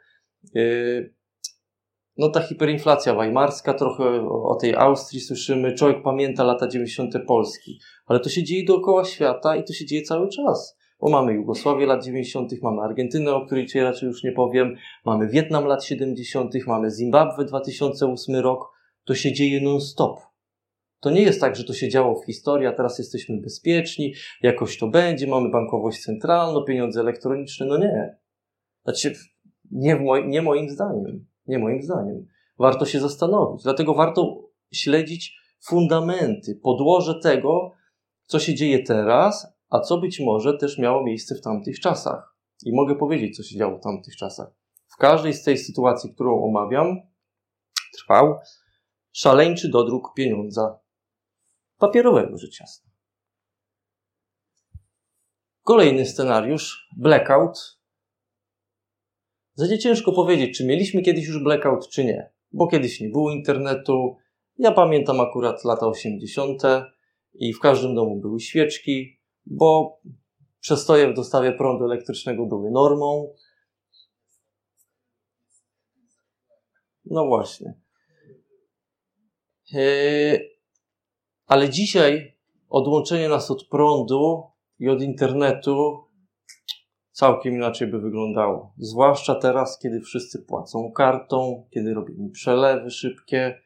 [2.18, 7.14] no ta hiperinflacja weimarska, trochę o, o tej Austrii słyszymy, człowiek pamięta lata 90.
[7.28, 10.78] Polski, ale to się dzieje dookoła świata i to się dzieje cały czas.
[11.00, 14.76] Bo mamy Jugosławię lat 90., mamy Argentynę, o której dzisiaj raczej już nie powiem,
[15.06, 18.74] mamy Wietnam lat 70., mamy Zimbabwe 2008 rok.
[19.04, 20.20] To się dzieje non-stop.
[21.00, 24.78] To nie jest tak, że to się działo w historii, a teraz jesteśmy bezpieczni, jakoś
[24.78, 27.66] to będzie, mamy bankowość centralną, pieniądze elektroniczne.
[27.66, 28.18] No nie.
[28.84, 29.14] Znaczy,
[29.74, 31.26] nie, mo nie moim zdaniem.
[31.48, 32.28] Nie moim zdaniem.
[32.60, 33.64] Warto się zastanowić.
[33.64, 37.72] Dlatego warto śledzić fundamenty, podłoże tego,
[38.26, 42.38] co się dzieje teraz, a co być może też miało miejsce w tamtych czasach.
[42.66, 44.48] I mogę powiedzieć, co się działo w tamtych czasach.
[44.88, 47.02] W każdej z tej sytuacji, którą omawiam,
[47.94, 48.40] trwał
[49.12, 50.80] szaleńczy dodruk pieniądza
[51.78, 52.90] papierowego, rzecz jasna.
[55.64, 57.83] Kolejny scenariusz, blackout.
[59.56, 64.18] Zadzie ciężko powiedzieć, czy mieliśmy kiedyś już blackout, czy nie, bo kiedyś nie było internetu.
[64.58, 66.62] Ja pamiętam akurat lata 80.
[67.34, 70.00] i w każdym domu były świeczki, bo
[70.60, 73.34] przestoje w dostawie prądu elektrycznego były normą.
[77.06, 77.74] No właśnie.
[79.74, 80.40] E,
[81.46, 82.38] ale dzisiaj
[82.70, 84.44] odłączenie nas od prądu
[84.80, 86.03] i od internetu
[87.14, 88.74] całkiem inaczej by wyglądało.
[88.78, 93.60] Zwłaszcza teraz, kiedy wszyscy płacą kartą, kiedy robimy przelewy szybkie.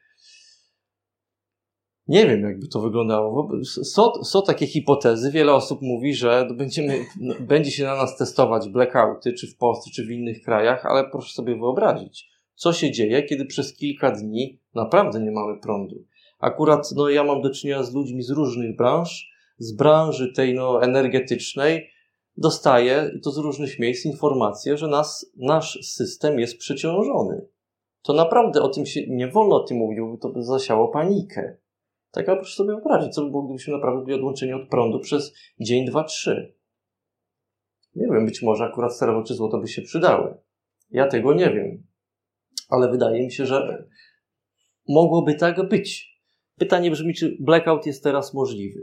[2.08, 3.50] Nie wiem, jakby to wyglądało.
[3.64, 5.30] Są, są takie hipotezy.
[5.30, 6.98] Wiele osób mówi, że będziemy,
[7.40, 11.32] będzie się na nas testować blackouty, czy w Polsce, czy w innych krajach, ale proszę
[11.34, 16.04] sobie wyobrazić, co się dzieje, kiedy przez kilka dni naprawdę nie mamy prądu.
[16.38, 20.82] Akurat no, ja mam do czynienia z ludźmi z różnych branż, z branży tej no,
[20.82, 21.90] energetycznej,
[22.38, 27.46] dostaję, to z różnych miejsc, informacje, że nas, nasz system jest przeciążony.
[28.02, 31.56] To naprawdę o tym się nie wolno o tym mówić, bo to by zasiało panikę.
[32.10, 35.34] Tak, a proszę sobie wyobrazić, co by było, gdybyśmy naprawdę byli odłączeni od prądu przez
[35.60, 36.54] dzień, dwa, trzy.
[37.94, 40.34] Nie wiem, być może akurat sterowo czy złoto by się przydały.
[40.90, 41.86] Ja tego nie wiem.
[42.68, 43.88] Ale wydaje mi się, że
[44.88, 46.18] mogłoby tak być.
[46.58, 48.80] Pytanie brzmi, czy blackout jest teraz możliwy?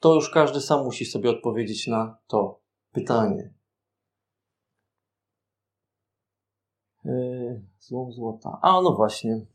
[0.00, 2.61] To już każdy sam musi sobie odpowiedzieć na to
[2.92, 3.52] pytanie.
[7.04, 8.58] Yy, złom złota.
[8.62, 9.46] A no właśnie.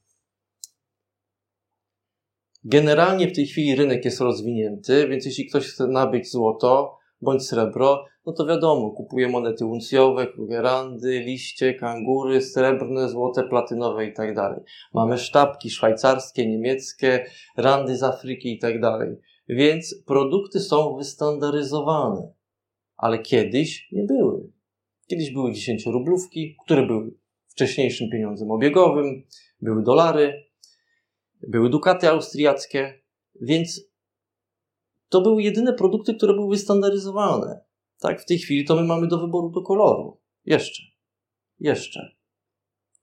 [2.64, 8.06] Generalnie w tej chwili rynek jest rozwinięty, więc jeśli ktoś chce nabyć złoto bądź srebro,
[8.26, 14.60] no to wiadomo, kupuje monety uncjowe, krugerandy, liście, kangury, srebrne, złote, platynowe i tak dalej.
[14.94, 17.26] Mamy sztabki szwajcarskie, niemieckie,
[17.58, 19.16] randy z Afryki i tak dalej.
[19.50, 22.34] Więc produkty są wystandaryzowane,
[22.98, 24.52] ale kiedyś nie były.
[25.08, 27.12] Kiedyś były 10 rublówki, które były
[27.48, 29.24] wcześniejszym pieniądzem obiegowym,
[29.62, 30.44] były dolary,
[31.48, 33.02] były dukaty austriackie,
[33.42, 33.82] więc
[35.10, 37.60] to były jedyne produkty, które były wystandaryzowane.
[38.00, 40.18] Tak, w tej chwili to my mamy do wyboru do koloru.
[40.46, 40.84] Jeszcze.
[41.60, 42.17] Jeszcze.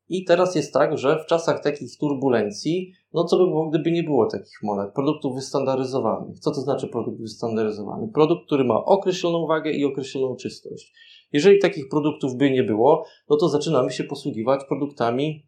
[0.08, 4.02] I teraz jest tak, że w czasach takich turbulencji, no co by było, gdyby nie
[4.02, 6.38] było takich monet, produktów wystandaryzowanych.
[6.38, 8.08] Co to znaczy produkt wystandaryzowany?
[8.08, 10.92] Produkt, który ma określoną wagę i określoną czystość.
[11.32, 15.46] Jeżeli takich produktów by nie było, no to zaczynamy się posługiwać produktami,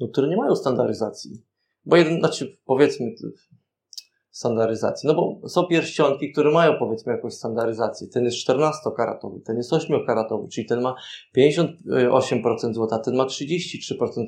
[0.00, 1.42] no, które nie mają standaryzacji.
[1.84, 3.14] Bo jeden, znaczy powiedzmy,
[4.30, 5.06] standaryzacji.
[5.06, 8.08] No bo są pierścionki, które mają powiedzmy jakąś standaryzację.
[8.08, 10.94] Ten jest 14-karatowy, ten jest 8-karatowy, czyli ten ma
[11.36, 14.22] 58% złota, ten ma 33%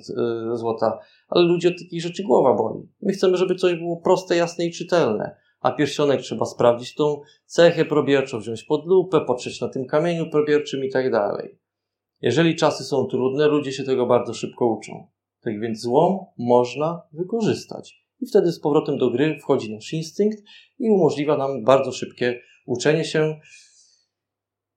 [0.53, 0.99] y, złota,
[1.29, 2.89] ale ludzie od takich rzeczy głowa boli.
[3.03, 5.37] My chcemy, żeby coś było proste, jasne i czytelne.
[5.61, 10.85] A pierścionek trzeba sprawdzić tą cechę probierczą, wziąć pod lupę, patrzeć na tym kamieniu probierczym
[10.85, 11.59] i tak dalej.
[12.21, 15.07] Jeżeli czasy są trudne, ludzie się tego bardzo szybko uczą.
[15.41, 18.02] Tak więc złom można wykorzystać.
[18.23, 20.43] I wtedy z powrotem do gry wchodzi nasz instynkt
[20.79, 23.41] i umożliwia nam bardzo szybkie uczenie się.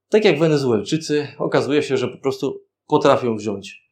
[0.10, 3.92] Tak jak Wenezuelczycy, okazuje się, że po prostu potrafią wziąć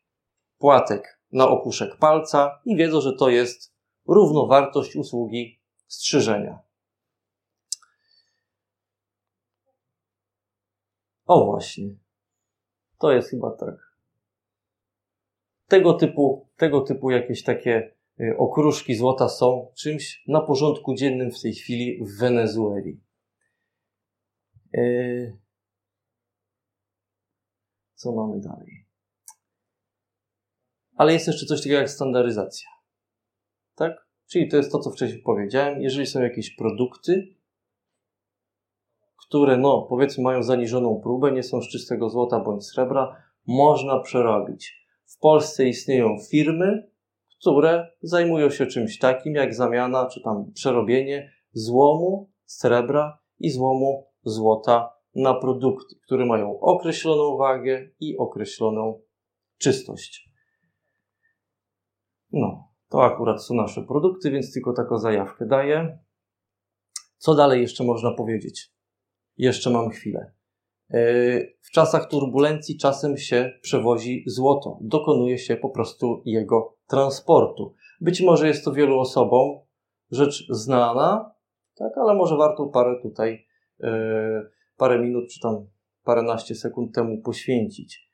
[0.57, 3.73] płatek na opuszek palca i wiedzą, że to jest
[4.07, 6.59] równowartość usługi strzyżenia.
[11.25, 11.95] O właśnie.
[12.99, 13.75] To jest chyba tak.
[15.67, 17.92] Tego typu, tego typu jakieś takie
[18.37, 23.01] okruszki złota są czymś na porządku dziennym w tej chwili w Wenezueli.
[24.77, 25.37] Y,
[27.95, 28.85] co mamy dalej?
[30.95, 32.69] Ale jest jeszcze coś takiego jak standaryzacja.
[33.75, 34.07] Tak?
[34.27, 35.81] Czyli to jest to, co wcześniej powiedziałem.
[35.81, 37.35] Jeżeli są jakieś produkty,
[39.27, 44.87] które, no, powiedzmy, mają zaniżoną próbę, nie są z czystego złota bądź srebra, można przerobić.
[45.05, 46.91] W Polsce istnieją firmy,
[47.43, 54.93] które zajmują się czymś takim jak zamiana czy tam przerobienie złomu srebra i złomu złota
[55.15, 59.01] na produkty, które mają określoną wagę i określoną
[59.57, 60.29] czystość.
[62.31, 65.99] No, to akurat są nasze produkty, więc tylko taką zajawkę daję.
[67.17, 68.73] Co dalej jeszcze można powiedzieć?
[69.37, 70.33] Jeszcze mam chwilę.
[70.89, 70.97] E,
[71.61, 74.77] w czasach turbulencji czasem się przewozi złoto.
[74.81, 77.75] Dokonuje się po prostu jego transportu.
[78.01, 79.59] Być może jest to wielu osobom
[80.11, 81.35] rzecz znana,
[81.75, 83.47] tak, ale może warto parę tutaj,
[83.83, 84.41] e,
[84.77, 85.67] parę minut czy tam
[86.03, 88.13] paręnaście sekund temu poświęcić.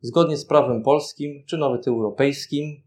[0.00, 2.82] Zgodnie z prawem polskim, czy nawet europejskim,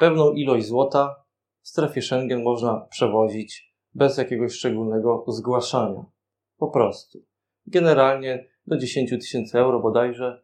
[0.00, 1.24] pewną ilość złota
[1.62, 6.04] w strefie Schengen można przewozić bez jakiegoś szczególnego zgłaszania.
[6.58, 7.29] Po prostu.
[7.66, 10.42] Generalnie do 10 tysięcy euro bodajże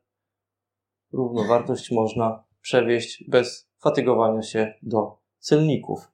[1.13, 6.13] równowartość można przewieźć bez fatygowania się do celników.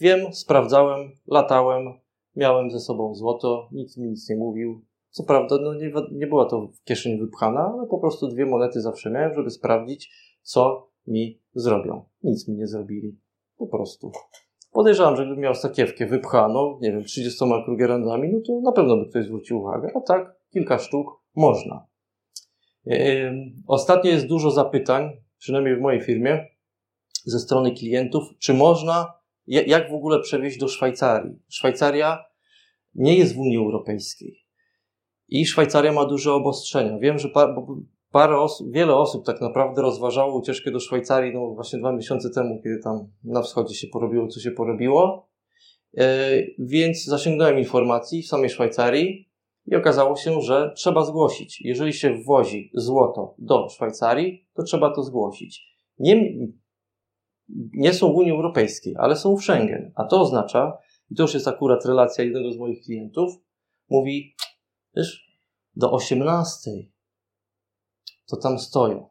[0.00, 2.00] Wiem, sprawdzałem, latałem,
[2.36, 4.84] miałem ze sobą złoto, nikt mi nic nie mówił.
[5.10, 8.80] Co prawda, no nie, nie była to w kieszeni wypchana, ale po prostu dwie monety
[8.80, 10.10] zawsze miałem, żeby sprawdzić,
[10.42, 12.04] co mi zrobią.
[12.22, 13.18] Nic mi nie zrobili.
[13.58, 14.12] Po prostu.
[14.76, 19.10] Podejrzewam, że gdybym miał sakiewkę wypchaną, nie wiem, 30 krugerandami, no to na pewno by
[19.10, 19.90] ktoś zwrócił uwagę.
[19.94, 21.06] A tak, kilka sztuk
[21.36, 21.86] można.
[22.84, 23.32] Yy,
[23.66, 26.46] ostatnio jest dużo zapytań, przynajmniej w mojej firmie,
[27.24, 29.12] ze strony klientów, czy można,
[29.46, 31.38] jak w ogóle przewieźć do Szwajcarii.
[31.48, 32.24] Szwajcaria
[32.94, 34.38] nie jest w Unii Europejskiej.
[35.28, 36.98] I Szwajcaria ma duże obostrzenia.
[36.98, 37.28] Wiem, że
[38.16, 42.78] parę wiele osób tak naprawdę rozważało ucieczkę do Szwajcarii, no właśnie dwa miesiące temu, kiedy
[42.78, 45.28] tam na wschodzie się porobiło, co się porobiło.
[45.96, 49.30] E, więc zasięgnąłem informacji w samej Szwajcarii
[49.66, 51.60] i okazało się, że trzeba zgłosić.
[51.60, 55.62] Jeżeli się wwozi złoto do Szwajcarii, to trzeba to zgłosić.
[55.98, 56.32] Nie,
[57.72, 59.92] nie są w Unii Europejskiej, ale są w Schengen.
[59.94, 60.78] A to oznacza,
[61.10, 63.32] i to już jest akurat relacja jednego z moich klientów,
[63.90, 64.34] mówi,
[64.96, 65.40] wiesz,
[65.74, 66.70] do 18
[68.26, 69.08] to tam stoją.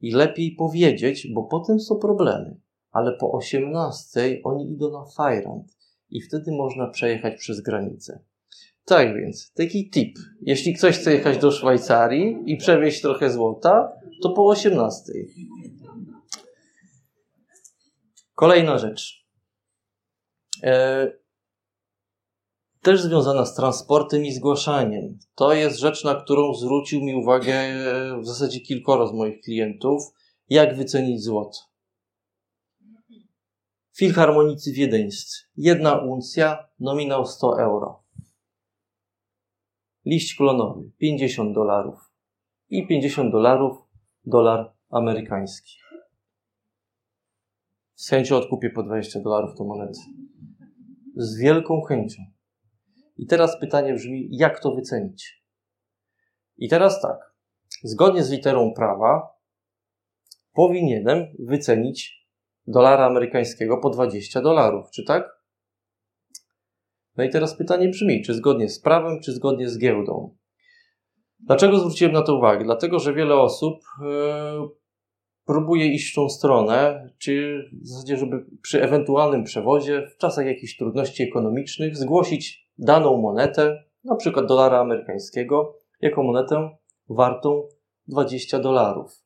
[0.00, 2.60] I lepiej powiedzieć, bo potem są problemy.
[2.90, 5.76] Ale po 18 oni idą na Fajrand
[6.10, 8.20] i wtedy można przejechać przez granicę.
[8.84, 10.18] Tak więc, taki tip.
[10.40, 13.92] Jeśli ktoś chce jechać do Szwajcarii i przewieźć trochę złota,
[14.22, 15.12] to po 18.
[18.34, 19.26] Kolejna rzecz.
[20.62, 21.12] E,
[22.84, 25.18] też związana z transportem i zgłaszaniem.
[25.34, 30.02] To jest rzecz, na którą zwrócił mi uwagę e, w zasadzie kilkoro z moich klientów.
[30.48, 31.58] Jak wycenić złoto?
[33.96, 35.42] Filharmonicy wiedeńscy.
[35.56, 38.02] Jedna uncja, nominał 100 euro.
[40.04, 41.98] Liść klonowy 50 dolarów.
[42.68, 43.78] I 50 dolarów
[44.24, 45.72] dolar amerykański.
[47.94, 50.00] Z chęcią odkupię po 20 dolarów tą monetę.
[51.16, 52.33] Z wielką chęcią.
[53.16, 55.44] I teraz pytanie brzmi, jak to wycenić?
[56.56, 57.34] I teraz tak.
[57.82, 59.34] Zgodnie z literą prawa
[60.52, 62.26] powinienem wycenić
[62.66, 65.44] dolara amerykańskiego po 20 dolarów, czy tak?
[67.16, 70.36] No i teraz pytanie brzmi, czy zgodnie z prawem, czy zgodnie z giełdą?
[71.40, 72.64] Dlaczego zwróciłem na to uwagę?
[72.64, 74.68] Dlatego, że wiele osób yy,
[75.46, 80.76] próbuje iść w tą stronę, czy w zasadzie, żeby przy ewentualnym przewozie, w czasach jakichś
[80.76, 86.70] trudności ekonomicznych, zgłosić daną monetę, na przykład dolara amerykańskiego, jako monetę
[87.08, 87.68] wartą
[88.08, 89.24] 20 dolarów.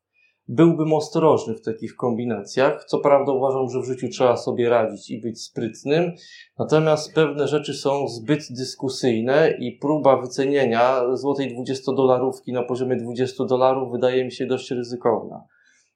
[0.51, 2.85] Byłbym ostrożny w takich kombinacjach.
[2.85, 6.13] Co prawda uważam, że w życiu trzeba sobie radzić i być sprytnym,
[6.59, 13.93] natomiast pewne rzeczy są zbyt dyskusyjne i próba wycenienia złotej 20-dolarówki na poziomie 20 dolarów
[13.93, 15.45] wydaje mi się dość ryzykowna.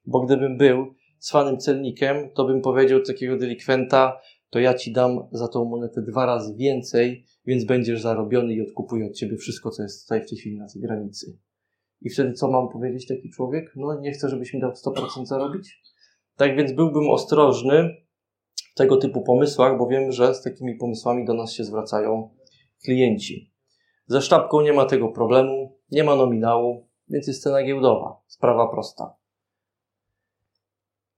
[0.06, 0.86] Bo gdybym był
[1.18, 4.18] cwanym celnikiem, to bym powiedział takiego delikwenta,
[4.52, 9.06] to ja ci dam za tą monetę dwa razy więcej, więc będziesz zarobiony i odkupuję
[9.06, 11.38] od ciebie wszystko, co jest tutaj w tej chwili na tej granicy.
[12.00, 13.72] I wtedy co mam powiedzieć taki człowiek?
[13.76, 15.82] No nie chcę, żebyś mi dał 100% zarobić?
[16.36, 17.96] Tak więc byłbym ostrożny
[18.72, 22.30] w tego typu pomysłach, bo wiem, że z takimi pomysłami do nas się zwracają
[22.84, 23.52] klienci.
[24.06, 28.20] Ze sztabką nie ma tego problemu, nie ma nominału, więc jest cena giełdowa.
[28.26, 29.16] Sprawa prosta.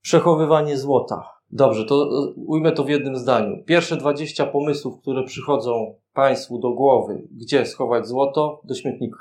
[0.01, 1.34] Przechowywanie złota.
[1.55, 3.65] Dobrze, to ujmę to w jednym zdaniu.
[3.65, 9.19] Pierwsze 20 pomysłów, które przychodzą Państwu do głowy, gdzie schować złoto, do śmietnika.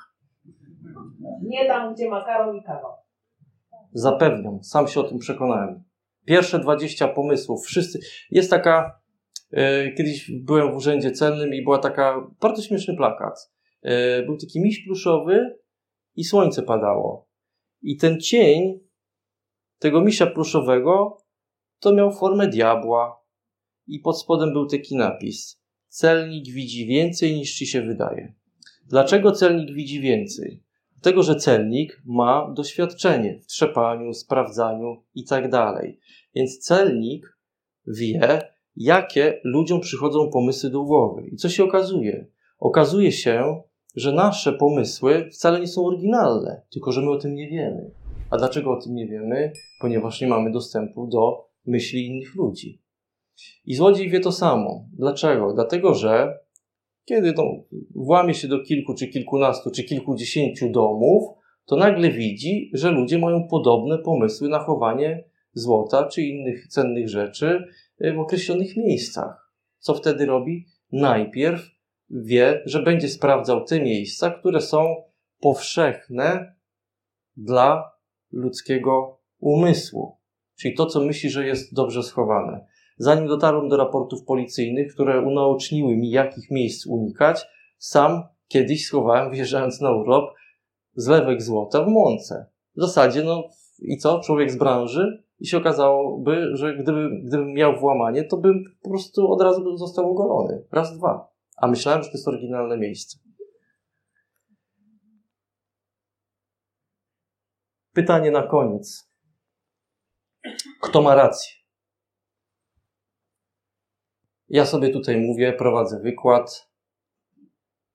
[1.41, 2.97] Nie tam, gdzie makaron i kawa.
[3.91, 5.83] Zapewniam, sam się o tym przekonałem.
[6.25, 7.99] Pierwsze 20 pomysłów, wszyscy.
[8.31, 8.99] Jest taka.
[9.51, 13.51] E, kiedyś byłem w urzędzie celnym i była taka bardzo śmieszny plakat.
[13.81, 15.59] E, był taki miś pluszowy
[16.15, 17.27] i słońce padało.
[17.81, 18.79] I ten cień
[19.79, 21.22] tego misia pluszowego
[21.83, 23.23] to miał formę diabła.
[23.87, 25.61] I pod spodem był taki napis.
[25.87, 28.33] Celnik widzi więcej niż ci się wydaje.
[28.85, 30.63] Dlaczego celnik widzi więcej?
[30.93, 35.99] Dlatego, że celnik ma doświadczenie w trzepaniu, sprawdzaniu i tak dalej.
[36.35, 37.37] Więc celnik
[37.87, 38.41] wie,
[38.75, 41.27] jakie ludziom przychodzą pomysły do głowy.
[41.31, 42.27] I co się okazuje?
[42.59, 43.61] Okazuje się,
[43.95, 47.91] że nasze pomysły wcale nie są oryginalne, tylko że my o tym nie wiemy.
[48.29, 49.53] A dlaczego o tym nie wiemy?
[49.81, 52.81] Ponieważ nie mamy dostępu do myśli innych ludzi.
[53.65, 54.85] I złodziej wie to samo.
[54.93, 55.53] Dlaczego?
[55.53, 56.39] Dlatego, że
[57.05, 57.43] kiedy no,
[57.95, 61.23] włamie się do kilku, czy kilkunastu, czy kilkudziesięciu domów,
[61.65, 67.63] to nagle widzi, że ludzie mają podobne pomysły na chowanie złota czy innych cennych rzeczy
[68.15, 69.53] w określonych miejscach.
[69.79, 70.65] Co wtedy robi?
[70.91, 71.69] Najpierw
[72.09, 74.95] wie, że będzie sprawdzał te miejsca, które są
[75.39, 76.55] powszechne
[77.37, 77.91] dla
[78.31, 80.17] ludzkiego umysłu.
[80.63, 82.65] Czyli to, co myśli, że jest dobrze schowane.
[82.97, 87.45] Zanim dotarłem do raportów policyjnych, które unaoczniły mi, jakich miejsc unikać,
[87.77, 90.33] sam kiedyś schowałem, wjeżdżając na urlop,
[90.95, 92.45] zlewek złota w mące.
[92.75, 93.49] W zasadzie, no
[93.79, 94.19] i co?
[94.19, 99.31] Człowiek z branży i się okazałoby, że gdyby, gdybym miał włamanie, to bym po prostu
[99.31, 100.63] od razu został ogolony.
[100.71, 101.27] Raz, dwa.
[101.57, 103.19] A myślałem, że to jest oryginalne miejsce.
[107.93, 109.12] Pytanie na koniec.
[110.81, 111.51] Kto ma rację?
[114.49, 116.69] Ja sobie tutaj mówię, prowadzę wykład,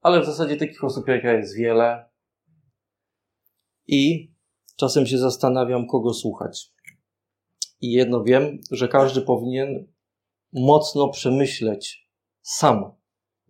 [0.01, 2.09] ale w zasadzie takich osób jak ja jest wiele.
[3.86, 4.32] I
[4.76, 6.72] czasem się zastanawiam, kogo słuchać.
[7.80, 9.92] I jedno wiem, że każdy powinien
[10.53, 12.09] mocno przemyśleć
[12.42, 12.92] sam,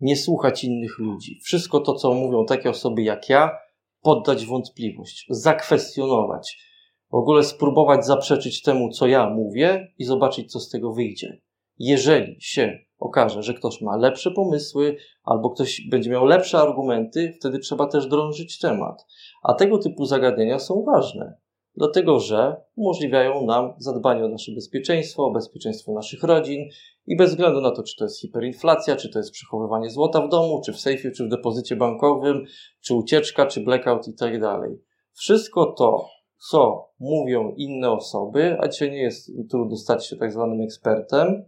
[0.01, 1.39] nie słuchać innych ludzi.
[1.43, 3.57] Wszystko to, co mówią takie osoby jak ja,
[4.01, 6.68] poddać wątpliwość, zakwestionować.
[7.11, 11.41] W ogóle spróbować zaprzeczyć temu, co ja mówię i zobaczyć, co z tego wyjdzie.
[11.79, 17.59] Jeżeli się okaże, że ktoś ma lepsze pomysły albo ktoś będzie miał lepsze argumenty, wtedy
[17.59, 19.05] trzeba też drążyć temat.
[19.43, 21.37] A tego typu zagadnienia są ważne,
[21.75, 26.69] dlatego że umożliwiają nam zadbanie o nasze bezpieczeństwo, o bezpieczeństwo naszych rodzin
[27.07, 30.29] i bez względu na to, czy to jest hiperinflacja, czy to jest przechowywanie złota w
[30.29, 32.45] domu, czy w sejfie, czy w depozycie bankowym,
[32.81, 34.81] czy ucieczka, czy blackout i tak dalej.
[35.13, 36.07] Wszystko to,
[36.39, 41.43] co mówią inne osoby, a dzisiaj nie jest trudno stać się tak zwanym ekspertem,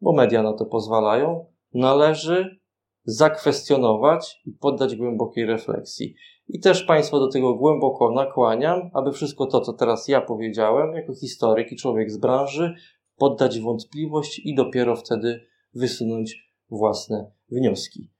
[0.00, 2.60] bo media na to pozwalają, należy
[3.04, 6.14] zakwestionować i poddać głębokiej refleksji.
[6.48, 11.14] I też Państwa do tego głęboko nakłaniam, aby wszystko to, co teraz ja powiedziałem, jako
[11.14, 12.74] historyk i człowiek z branży,
[13.16, 18.15] poddać wątpliwość i dopiero wtedy wysunąć własne wnioski.